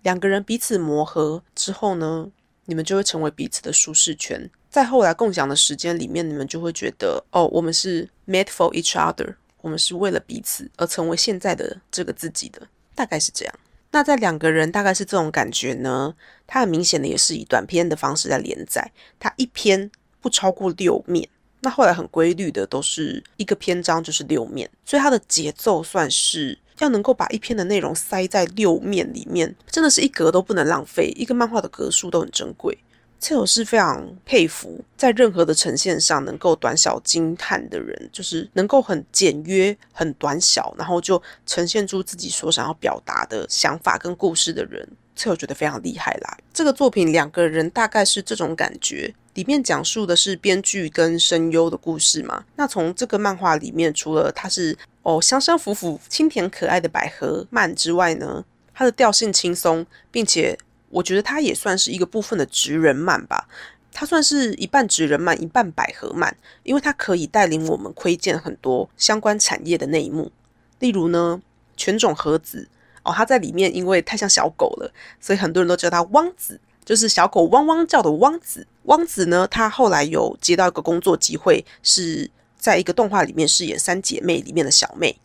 [0.03, 2.31] 两个人彼此磨合之后呢？
[2.67, 12.61] 你们就会成为彼此的舒适圈，在后来共享的时间里面，你们就会觉得，哦，我们是 made for each other，我们是为了彼此而成为现在的这个自己的，
[12.95, 13.55] 大概是这样。
[13.93, 16.15] 那在两个人大概是这种感觉呢？
[16.47, 19.91] 它很明显的也是以短篇的方式在连载，它一篇
[20.21, 21.29] 不超过六面，
[21.61, 26.59] 那后来很规律的都是一个篇章就是六面，所以它的节奏算是。
[26.79, 31.13] 要能够把一篇的内容塞在六面里面，真的是一格都不能浪费。
[31.17, 32.79] 一个漫画的格数都很珍贵。
[33.19, 46.37] 这我是非常佩服，在任何的呈现上能够短小精悍的人，就是能够很简约、很短小，然后就呈现出自己所想要表达的想法跟故事的人，这我觉得非常厉害啦。
[46.53, 52.45] 这个作品两个人大概是这种感觉，里面讲述的是编剧跟声优的故事嘛。
[52.57, 54.77] 那从这个漫画里面，除了它是。
[55.09, 60.59] 哦，香香浮浮、清甜可爱的百合漫之外呢，它的调性轻松，并且
[60.89, 63.47] 我觉得它也算是一个部分的职人漫吧。
[63.93, 70.33] 它算是一半职人漫，一半百合漫，因为它可以带领我们窥见很多相关产业的内幕。
[70.81, 71.41] 例如呢，
[71.77, 72.67] 犬种和子
[73.05, 78.67] 哦，它在里面因为太像小狗了，所以很多人都叫它汪子，就是小狗汪汪叫的汪子。
[78.85, 82.31] 汪子呢，他后来有接到一个工作机会是。
[82.59, 85.17] 在一个动画里面饰演三姐妹里面的小妹，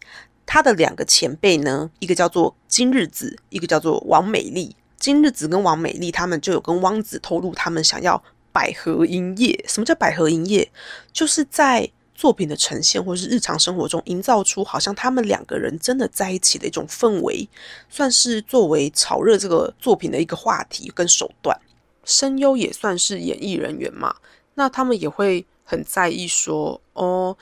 [0.45, 4.75] 她的两个前辈呢，一个叫做金日子，一个叫做王美丽。
[4.99, 9.65] 金日子跟王美丽他们就有跟汪子透露，他们想要百合营业。
[9.67, 10.69] 什么叫百合营业？
[11.11, 11.89] 就是在
[12.21, 17.49] 作品的呈现或是日常生活中营造出好像他们两个人真的在一起的一种氛围，
[17.89, 21.59] 算是作为炒热这个作品的一个话题跟手段。
[22.05, 24.17] 声优也算是演艺人员嘛，
[24.53, 25.47] 那他们也会。
[25.63, 27.37] 很在意说哦，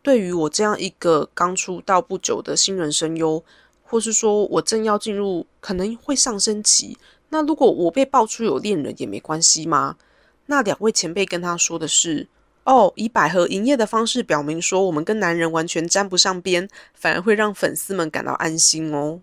[0.00, 3.44] 对于我这样一个刚出道不久的新人声优，
[3.82, 6.96] 或是说我正要进入可能会上升期，
[7.28, 9.98] 那如果我被爆出有恋人也没关系吗？
[10.46, 12.26] 那两位前辈跟他说的是
[12.66, 19.20] 哦，以百合营业的方式表明说我们跟男人完全沾不上边，反而会让粉丝们感到安心哦，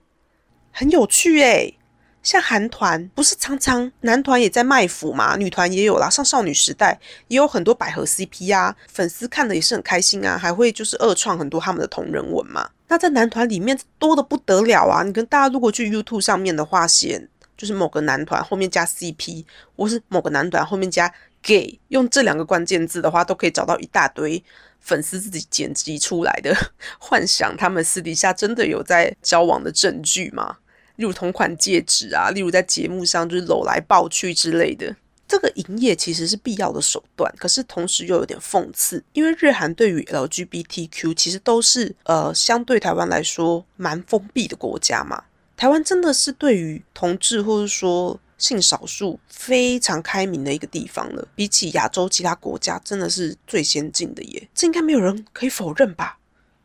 [0.71, 1.77] 很有趣诶。
[2.23, 5.35] 像韩团不是常常男团也在卖腐吗？
[5.35, 12.69] 女团也有啦，上少女时代也有很多百合 CP 啊，粉丝看的也是很开心啊，还会就是二创很多他们的同人文嘛。
[12.87, 15.03] 那在男团里面多的不得了啊！
[15.03, 17.27] 你跟大家如果去 YouTube 上面的话，写
[17.57, 19.45] 就是某个男团后面加 CP，
[19.75, 24.43] 或是某个男团后面加 gay，用这两个关键字的话，都可以找到一大堆
[24.79, 26.55] 粉丝自己剪辑出来的
[26.99, 30.57] 幻想，他们私底下真的有在交往的证据吗？
[30.97, 34.95] 例如同款戒指啊，例如在节目上就是搂来抱去之类的。
[35.25, 45.23] 这个营业其实是必要的手段，可是同时又有点讽刺，因为日韩对于 LGBTQ 其实都是呃相对台湾来说蛮封闭的国家嘛。
[45.63, 54.49] 台湾真的是对于同志或者说性少数非常开明的一个地方了，比起亚洲其他国家，真的是最先进的耶。
[54.53, 56.17] 这应该没有人可以否认吧？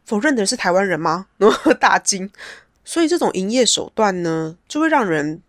[0.05, 1.29] 否认的是台湾人吗？
[1.79, 2.29] 大惊。
[2.85, 5.41] 所以这种营业手段呢，就会让人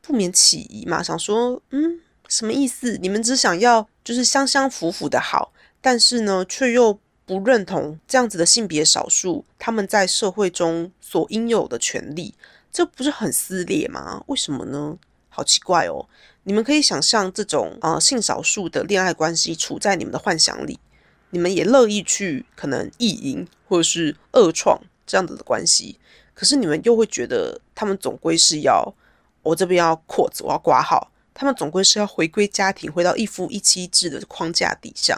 [0.00, 2.96] 不免起疑嘛，想说，嗯，什么意思？
[3.02, 12.32] 你们只想要就是相相符符的好，但是呢，却又不认同这样子的性别少数他们在社会中所应有的权利。
[12.74, 14.20] 这不是很撕裂吗？
[14.26, 14.98] 为什么呢？
[15.28, 16.08] 好奇怪哦！
[16.42, 20.80] 你们可以想象这种呃性少数的恋爱关系处在你们的幻想里，
[21.30, 26.00] 你们也乐意去可能意淫或者是恶创这样子的关系，
[26.34, 28.92] 可是你们又会觉得他们总归是要
[29.44, 35.16] 我这边要扩子，我要挂号，他们总归是要回归家庭，回到一夫一妻制的框架底下，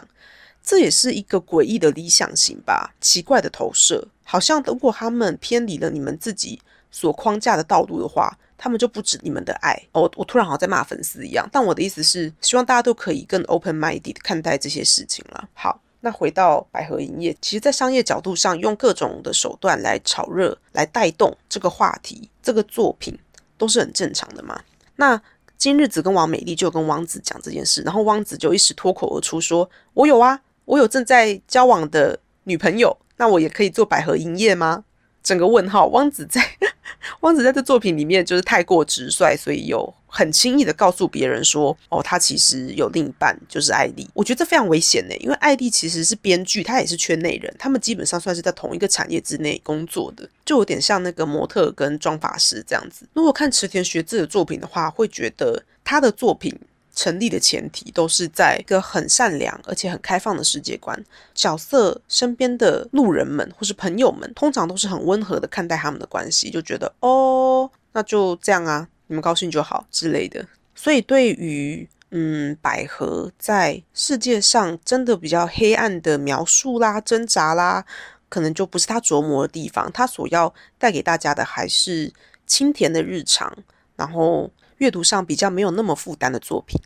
[0.61, 2.93] 这也是一个诡异的理想型吧？
[3.01, 6.61] 奇怪的投射，好像如果他们偏离了你们自己。
[6.91, 9.79] 所框架的道路的话，他们就不止你们的爱。
[9.91, 15.47] 我我突然好像在骂粉丝一样，但我的意思是，希望大家都可以更 open minded 看待这些事情了。
[15.53, 23.17] 好，那回到百合营业，其实，在商业角度上，用各种的手段来炒热、来带动这个话题、这个作品，
[23.57, 24.61] 都是很正常的嘛。
[24.95, 25.21] 那
[25.57, 34.83] 今日子跟王美丽就跟汪子讲这件事，然后汪子就一时脱口而出说：“我有啊，我有正在交往的女朋友，那我也可以做百合营业吗？”
[35.27, 36.41] 整个问号，汪子在
[37.19, 44.09] 汪子在这作品里面就是太过直率，所以有很轻易的告诉别人说，哦，他其实有另一半，就是艾丽。
[44.13, 53.05] 我觉得这非常危险呢，因为艾丽其实是编剧，他也是圈内人，他们基本上算是在同一个产业之内工作的，就有点像那个模特跟妆发师这样子。
[53.11, 56.57] 如果看池田学志的作品的话，会觉得他的作品。
[56.97, 60.99] 成立的前提都是在一个很善良而且很开放的世界观，
[61.35, 70.43] 角色身边的路人们或是朋友们，通常都是很温和的看待他们的关系，就觉得哦，那就这样啊，你们高兴就好之类的。
[70.73, 77.85] 所以对于嗯百合在世界上真的比较黑暗的描述啦、挣扎啦，
[78.27, 79.91] 可能就不是他琢磨的地方。
[79.91, 82.11] 他所要带给大家的还是
[82.47, 83.55] 清甜的日常，
[83.95, 84.49] 然后。
[84.77, 86.79] 阅读上比较没有那么负担的作品，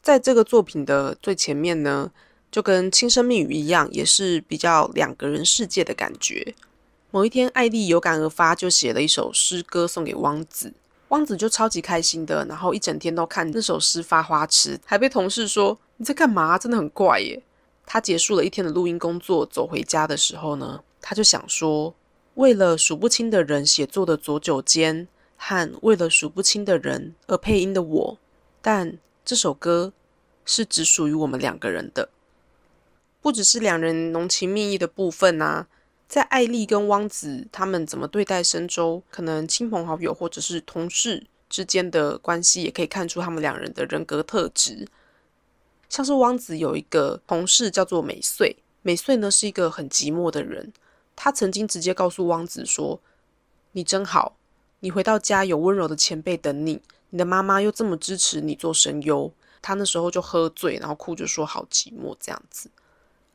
[0.00, 2.12] 在这个作品的最前面呢，
[2.50, 6.54] 就跟《轻声密语》一样，也是比较两个人世界的感觉。
[7.10, 10.72] 某一天，艾丽有感而发，就写了一首诗歌送给汪子，
[11.08, 16.56] 汪子就超级开心的，然后一整天都看那首诗发花痴，还被同事说你在干嘛？
[16.56, 17.42] 真的很怪耶。
[17.84, 21.92] 他结束了一天的录音工作，走回家的时候呢，他就想说，
[22.34, 25.08] 为了数不清的人写作的左九间。
[25.38, 28.18] 和为了数不清的人而配音的我，
[28.60, 29.92] 但这首歌
[30.44, 32.10] 是只属于我们两个人的，
[33.22, 35.68] 不只是两人浓情蜜意的部分啊，
[36.08, 44.88] 在艾丽跟汪子他们怎么对待深州，可能亲朋好友或者是同事之间的关系，也可以看出他们两人的人格特质。
[45.88, 50.72] 像是汪子有一个同事叫做美穗，美穗呢是一个很寂寞的人，
[51.14, 53.00] 他曾经直接告诉汪子说
[53.72, 54.36] ：“你真好。”
[54.80, 62.70] 你回到家有温柔的前辈等你，你的妈妈又这么支持你做声优，他那时候就喝醉，然后哭着说好寂寞这样子。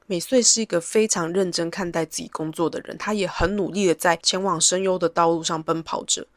[0.06, 6.28] 美穗是一个非常认真看待自己工作的人，他也很努力的在前往声优的道路上奔跑着。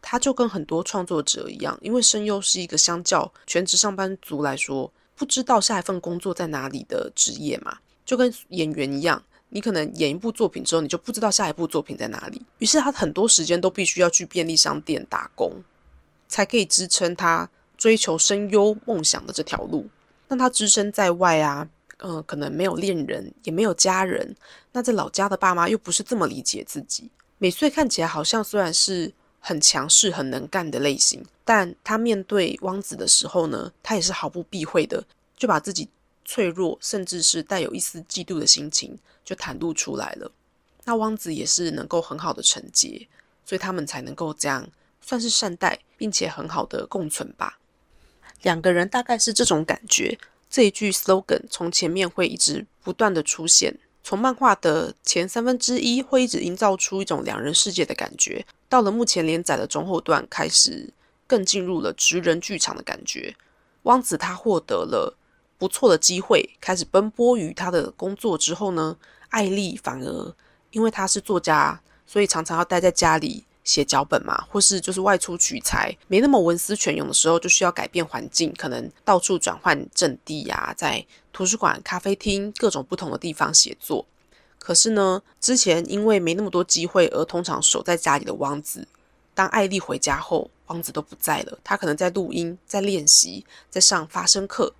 [0.00, 9.22] 他就跟很多创作者一样，因为声优是一个相较全职上班族来说，不知道下一份工作在哪里的职业嘛，就跟演员一样。
[9.48, 12.42] 你可能演一部作品之后，你就不知道下一部作品在哪里。
[12.58, 15.52] 于是他很多时间都必须要去便利商店打工，
[16.28, 19.88] 才可以支撑他追求声优梦想的这条路。
[20.28, 21.68] 那他只身在外啊，
[21.98, 24.34] 嗯，可能没有恋人，也没有家人。
[24.72, 27.08] 那在老家的爸妈又不是这么理解自己。
[27.38, 35.04] 美穗看起来好像虽然是很强势、很能干的类型，但他面对汪子的时候呢，他也是毫不避讳的，
[35.36, 35.88] 就把自己。
[36.28, 40.32] 脆弱，甚至是带有一丝嫉妒的心情，就袒露出来了。
[40.84, 43.08] 那汪子也是能够很好的承接，
[43.44, 44.66] 所以他们才能够这样
[45.02, 47.58] 算是善待，并且很好的共存吧。
[48.42, 50.16] 两个人大概是这种感觉。
[50.48, 60.88] 这一句 slogan 从前面会一直不断的出现，从漫画的前三分之一会一直营造出一种两人世界的感觉，到了目前连载的中后段开始
[61.26, 63.34] 更进入了直人剧场的感觉。
[63.82, 65.16] 汪子他获得了
[65.58, 68.96] 不错的机会，开始奔波于他的工作之后呢，
[69.30, 70.34] 艾丽反而
[70.70, 84.06] 因为他是作家，所以常常要待在家里写脚本嘛，或是就是外出取材，没那么文思泉涌的时候，就需要改变环境，可能到处转换阵地呀，在图书馆、咖啡厅各种不同的地方写作。
[84.58, 88.86] 可是呢，之前因为没那么多机会，而通常守在家里的王子，
[89.32, 91.58] 当艾丽回家后，王子都不在了。
[91.62, 94.74] 他可能在录音，在练习，在上发声课。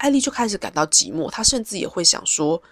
[0.00, 1.30] 艾丽就开始感到寂寞。
[1.30, 2.62] 她甚至也会想说：“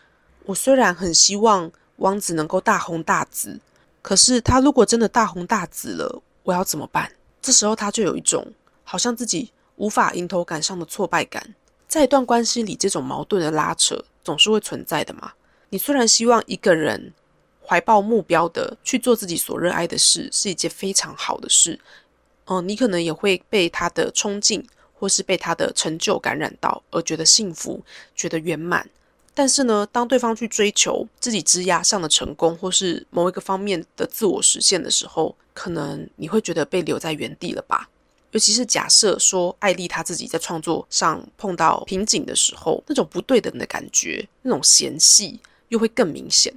[0.46, 3.60] 我虽然很希望王子能够大红大紫，
[4.00, 7.12] 可是他如果真的大红大紫了，我要怎么办？”
[7.42, 8.52] 这时候，他就有一种
[8.82, 11.54] 好像自己无法迎头赶上的挫败感。
[11.86, 15.32] 在一段关系里，这种矛盾的拉扯总是会存在的嘛。
[15.68, 17.12] 你虽然希望一个人
[17.64, 21.78] 怀抱目标的去做自己所热爱的事，是一件非常好的事，
[22.46, 24.66] 嗯，你可能也会被他的冲劲
[24.98, 27.82] 或是被他的成就感染到，而觉得幸福，
[28.14, 28.88] 觉得圆满。
[29.34, 37.88] 但是呢，当对方去追求自己枝桠上的成功，或是某一个方面的自我实现的时候，可能你会觉得被留在原地了吧？
[38.32, 45.40] 尤其是假设说艾丽她自己在创作上碰到瓶颈的时候，那种不对等的感觉，那种嫌隙。
[45.70, 46.50] 又会更明显，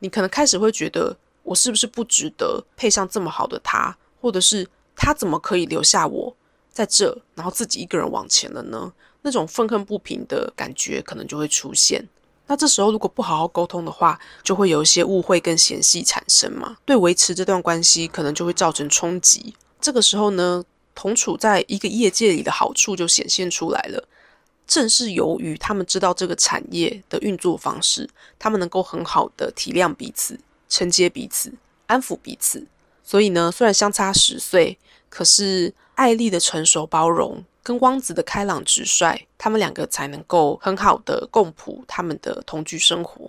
[0.00, 6.36] 你可能开始会觉得我是不是不值得配上这么好的他，或者是他怎么可以留下我
[6.78, 8.92] 在这，然后自己一个人往前了呢？
[9.22, 12.06] 那种愤恨不平的感觉可能就会出现。
[12.46, 19.52] 那这时候如果不好好沟通的话，就会有一些误会跟嫌隙产生嘛，对维持这段关系可能就会造成冲击。
[19.80, 20.62] 这个时候呢，
[20.94, 24.06] 同处在一个业界里的好处就显现出来了。
[24.68, 28.08] 正是由于他们知道这个产业的运作方式，
[28.38, 31.52] 他们能够很好的体谅彼此、承接彼此、
[31.86, 32.64] 安抚彼此。
[33.02, 43.28] 所以呢，虽然相差十岁，可是艾丽的成熟包容跟汪子的开朗直率，他们两个才能够很好的共谱他们的同居生活。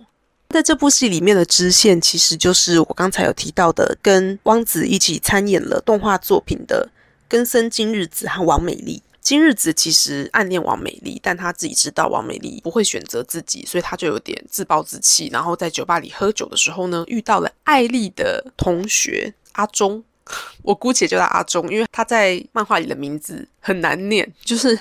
[0.50, 6.88] 在这部戏里面的支线，其实就是我刚才有提到的，跟汪子一起参演了动画作品的
[7.28, 9.02] 根森今日子和王美丽。
[9.20, 15.28] 今日子其实暗恋王美丽，但他自己知道王美丽不会选择自己，所以他就有点自暴自弃。
[15.32, 20.02] 然后在酒吧里喝酒的时候呢，遇到了艾丽的同学阿忠，
[20.62, 24.78] 我姑且叫他阿忠，因为他在漫画里的名字很难念， 就是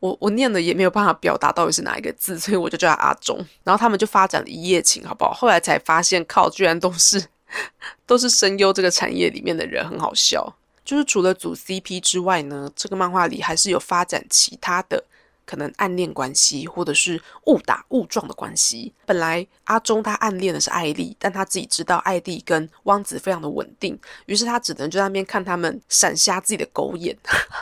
[0.00, 3.36] 我我念的也没有办法表达到底是哪一个字，所以我就叫他阿忠。
[3.64, 5.32] 然后他们就发展了一夜情，好不好？
[5.32, 7.24] 后来才发现，靠，居然都是
[8.06, 10.56] 都是声优这个产业里面的人，很好笑。
[10.84, 15.04] 就是除了组 CP 之外呢，这个漫画里还是有发展其他的
[15.50, 18.94] 可能暗恋关系，或者是误打误撞的关系。
[19.04, 27.16] 本来阿忠他暗恋的是艾丽，但他自己知道艾丽跟汪子非常的稳定，于是他只能就在那边看他们闪瞎自己的狗眼，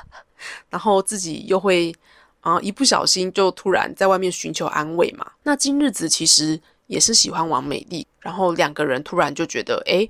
[0.69, 1.95] 然后自己又会
[2.41, 5.33] 啊一不小心就突然在外面寻求安慰嘛。
[5.45, 10.07] 那金日子其实也是喜欢王美丽，然后两个人突然就觉得哎。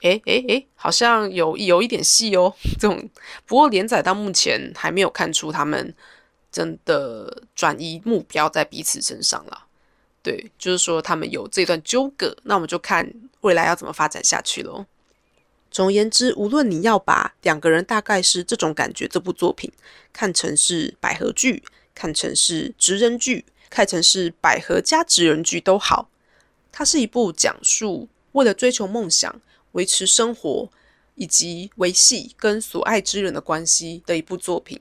[0.00, 2.54] 哎哎哎，好像有有一点戏哦。
[2.78, 3.10] 这种
[3.46, 5.92] 不过连载到目前还没有看出他们
[6.50, 9.66] 真的转移目标在彼此身上了。
[10.22, 14.86] 对，就是说他们有这段纠葛，那我们就看未来要怎么发展下去喽。
[15.70, 19.72] 总而言之，无论你要把两个人大概是这种感觉，这部作品
[20.12, 21.62] 看成是百合剧，
[21.94, 26.08] 看成是职人剧，看成是百合加职人剧都好，
[26.72, 29.40] 它是一部讲述为了追求梦想。
[29.72, 30.70] 维持生活
[31.14, 34.80] 以及维系跟所爱之人的关系的一部作品。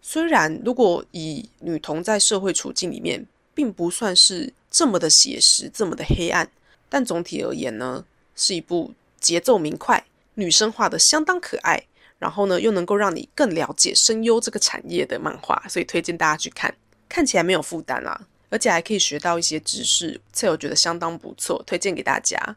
[0.00, 6.50] 虽然如果以女童在社会处境里面，并不算是这么的写实、这么的黑暗，
[6.88, 8.04] 但总体而言呢，
[8.36, 11.84] 是一部节奏明快、女生画的相当可爱，
[12.18, 16.74] 然后呢又能够让你更了解声优这个产业的漫画，所以推荐大家去看。
[17.08, 22.56] 看起来没有负担啊，而且还可以学到一些知识，所以我觉得相当不错，推荐给大家。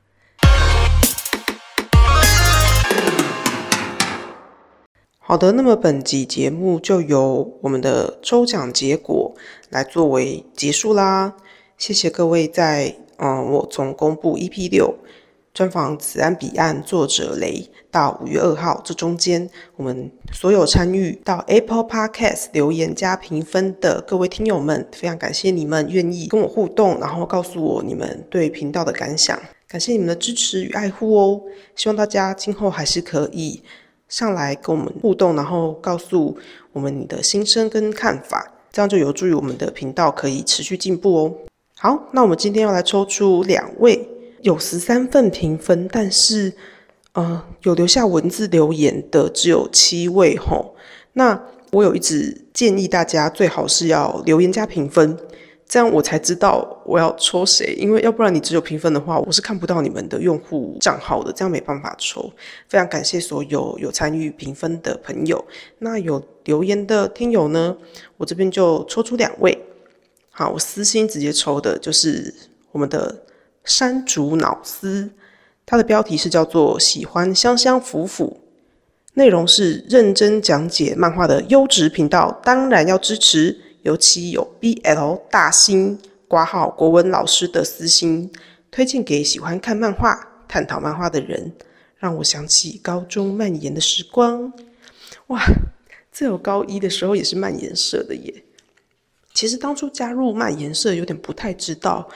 [5.23, 9.31] 好的，那么本集节目就由我们的抽奖结果
[9.69, 11.37] 来作为结束啦。
[11.77, 14.95] 谢谢各位在嗯，我从公布 EP 六
[15.53, 31.41] 专访《此岸彼岸》作者雷到五月二号这中间，我们所有参与到 Apple Podcast 留言加评分的各位听友们，非常感谢你们愿意跟我互动，然后告诉我你们对频道的感想，感谢你们的支持与爱护哦。
[31.75, 33.61] 希望大家今后还是可以。
[34.11, 36.37] 上来跟我们互动，然后告诉
[36.73, 41.33] 我们你的心声跟看法，这样就有助于我们的频道可以持续进步哦。
[41.79, 44.09] 好，那我们今天要来抽出两位
[44.41, 46.51] 有十三份评分，但是
[47.13, 50.75] 呃，有留下文字留言的只有七位吼。
[51.13, 51.41] 那
[51.71, 55.17] 我有一直建议大家最好是要留言加评分。
[55.71, 62.29] 这样我才知道我要抽谁，因为要不然你只有评分的话，我是看不到你们的用户账号的，这样没办法抽。
[62.67, 65.45] 非常感谢所有有参与评分的朋友，
[65.79, 67.77] 那有留言的听友呢，
[68.17, 69.57] 我这边就抽出两位。
[70.29, 72.35] 好，我私心直接抽的就是
[72.73, 73.23] 我们的
[73.63, 75.09] 山竹脑丝，
[75.65, 78.41] 它的标题是叫做喜欢香香腐腐，
[79.13, 83.57] 内容是认真讲解漫画的优质频道，当然要支持。
[83.81, 88.31] 尤其有 BL 大星挂号国文老师的私心，
[88.69, 91.53] 推荐给喜欢看漫画、探讨漫画的人，
[91.97, 94.53] 让我想起高中蔓延的时光。
[95.27, 95.41] 哇，
[96.11, 98.43] 这有高一的时候也是蔓延社的耶。
[99.33, 102.09] 其实当初加入蔓延社，有点不太知道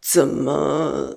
[0.00, 1.16] 怎么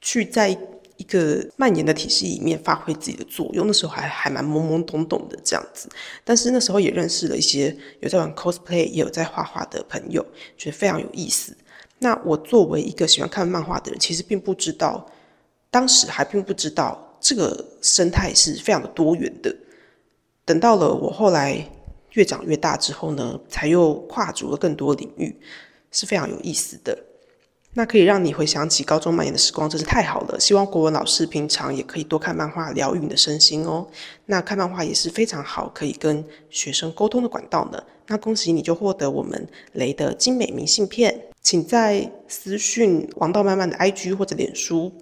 [0.00, 0.58] 去在。
[1.00, 5.88] 一个蔓延的体系里面发挥自己的作用，那时候还还蛮懵懵懂懂的这样子，
[6.22, 10.22] 但是那时候也认识了一些有在玩 cosplay 也有在画画的朋友，
[10.58, 11.56] 觉得非常有意思。
[12.00, 15.10] 那我作为一个喜欢看漫画的人，其实并不知道，
[15.70, 19.56] 当时还并不知道这个生态是非常的多元的。
[20.44, 21.66] 等到了我后来
[22.12, 25.34] 越长越大之后呢，才又跨足了更多领域，
[25.90, 27.06] 是非常有意思的。
[27.74, 30.40] 那可以让你回想起高中蔓延的时光，真是太好了。
[30.40, 33.86] 希望国文老师平常也可以多看漫画，疗愈你的身心哦。
[34.26, 37.80] 那看漫画也是非常好，可以跟学生沟通的管道呢。
[38.08, 44.92] 那恭喜你就获得我们雷的精美明信片，请在私讯王道漫漫的 IG 或者脸书，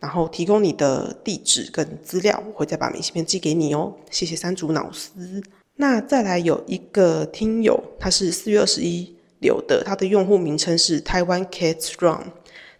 [0.00, 3.94] 然后提供你的地址跟资料，我会再把明信片寄给你哦。
[4.10, 5.40] 谢谢三组脑丝。
[5.76, 9.15] 那再来有一个听友，他是四月二十一。
[9.40, 12.32] 有的，它的用户名称是台湾 Cats Run，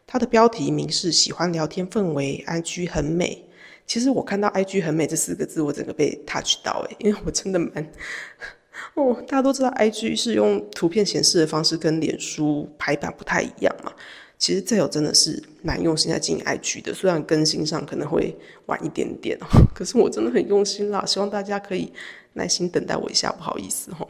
[0.06, 3.44] 它的标题名是喜欢聊天氛围，IG 很美。
[3.86, 7.92] 其实我看到 IG 很美这四个字，我整个被 touch 到诶，因为我真的蛮
[8.94, 13.92] 哦，大家都知道 IG 是用图片显示的方式跟脸书排版不太一样嘛。
[14.38, 18.36] 其实这有真的是蛮用心在经营 IG 的，虽然更新上可能会
[18.66, 21.90] 晚一点点哦，可是我真的很用心啦，希望大家可以
[22.34, 24.08] 耐心等待我一下，不好意思哦。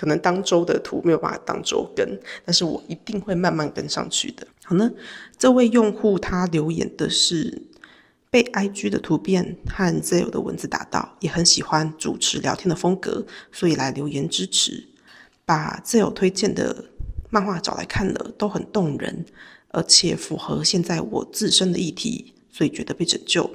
[0.00, 4.46] 可能当周的图没有办法当周跟，但是我一定会慢慢跟上去的。
[4.64, 4.90] 好呢，
[5.36, 7.60] 这位用户他留言的是
[8.30, 14.88] 被 IG 的图片和 Zell 的文字打到，也很喜欢主持聊天的风格，所以来留言支持。
[15.44, 16.86] 把 Zell 推荐的
[17.28, 19.26] 漫画找来看了，都很动人，
[19.68, 23.50] 而且符合现在我自身的议题，所以觉得被拯救。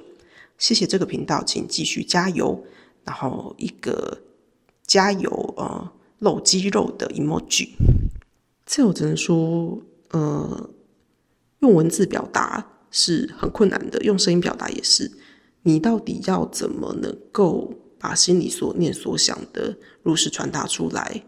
[0.59, 2.63] 谢谢这个频道，请继续加油。
[3.03, 4.19] 然后一个
[4.85, 5.91] 加油呃。
[6.25, 7.69] 露肌肉的 emoji，
[8.65, 10.71] 这我只能说，呃，
[11.59, 15.11] 用文字表达是很困难的，用声音表达也是。
[15.61, 21.23] 你到底要怎么能够把心里所念所想的如实传达出来？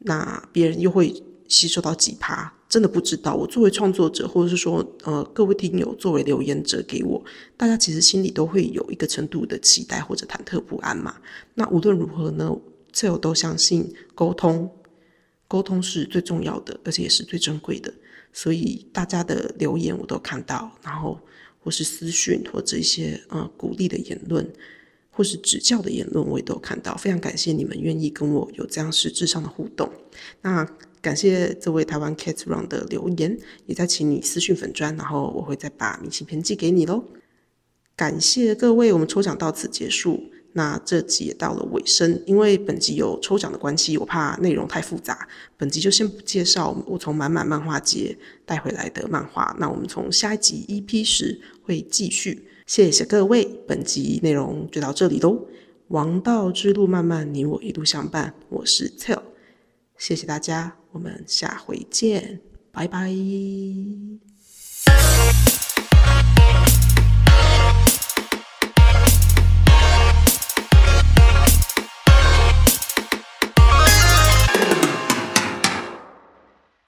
[0.00, 2.52] 那别人又会吸收到几趴？
[2.68, 3.34] 真的不知道。
[3.34, 7.24] 我作为创作者，或者是说，呃，各位听友作为留言者给我，
[7.56, 11.16] 大家其实心里都会有一个程度的期待或者忐忑不安嘛。
[11.54, 12.54] 那无论如何呢？
[12.98, 14.68] 这我都相信，沟通，
[15.46, 17.94] 沟通是最重要的，而且也是最珍贵的。
[18.32, 21.20] 所以大家的留言我都看到，然后
[21.60, 24.52] 或是私讯，或者一些呃鼓励的言论，
[25.12, 26.96] 或是指教的言论，我也都看到。
[26.96, 29.88] 非常感谢你们愿意跟我有这样实质上的互动。
[30.42, 30.68] 那
[31.00, 37.04] 感谢这位台湾 Cat Run 的留言，也在请你私讯粉砖，然后我会再把明信片寄给你喽。
[37.94, 40.32] 感谢各位，我们抽奖到此结束。
[40.52, 49.54] 那这集也到了尾声，因为本集有抽奖的关系，我怕内容太复杂，本集就先不介绍我从满满漫画节带回来的漫画。
[49.58, 52.48] 那我们从下一集 EP 十会继续。
[52.66, 55.46] 谢谢各位，本集内容就到这里喽。
[55.88, 58.34] 王道之路漫漫，你我一路相伴。
[58.50, 59.22] 我是 Tell，
[59.96, 62.40] 谢谢大家，我们下回见，
[62.72, 63.10] 拜拜。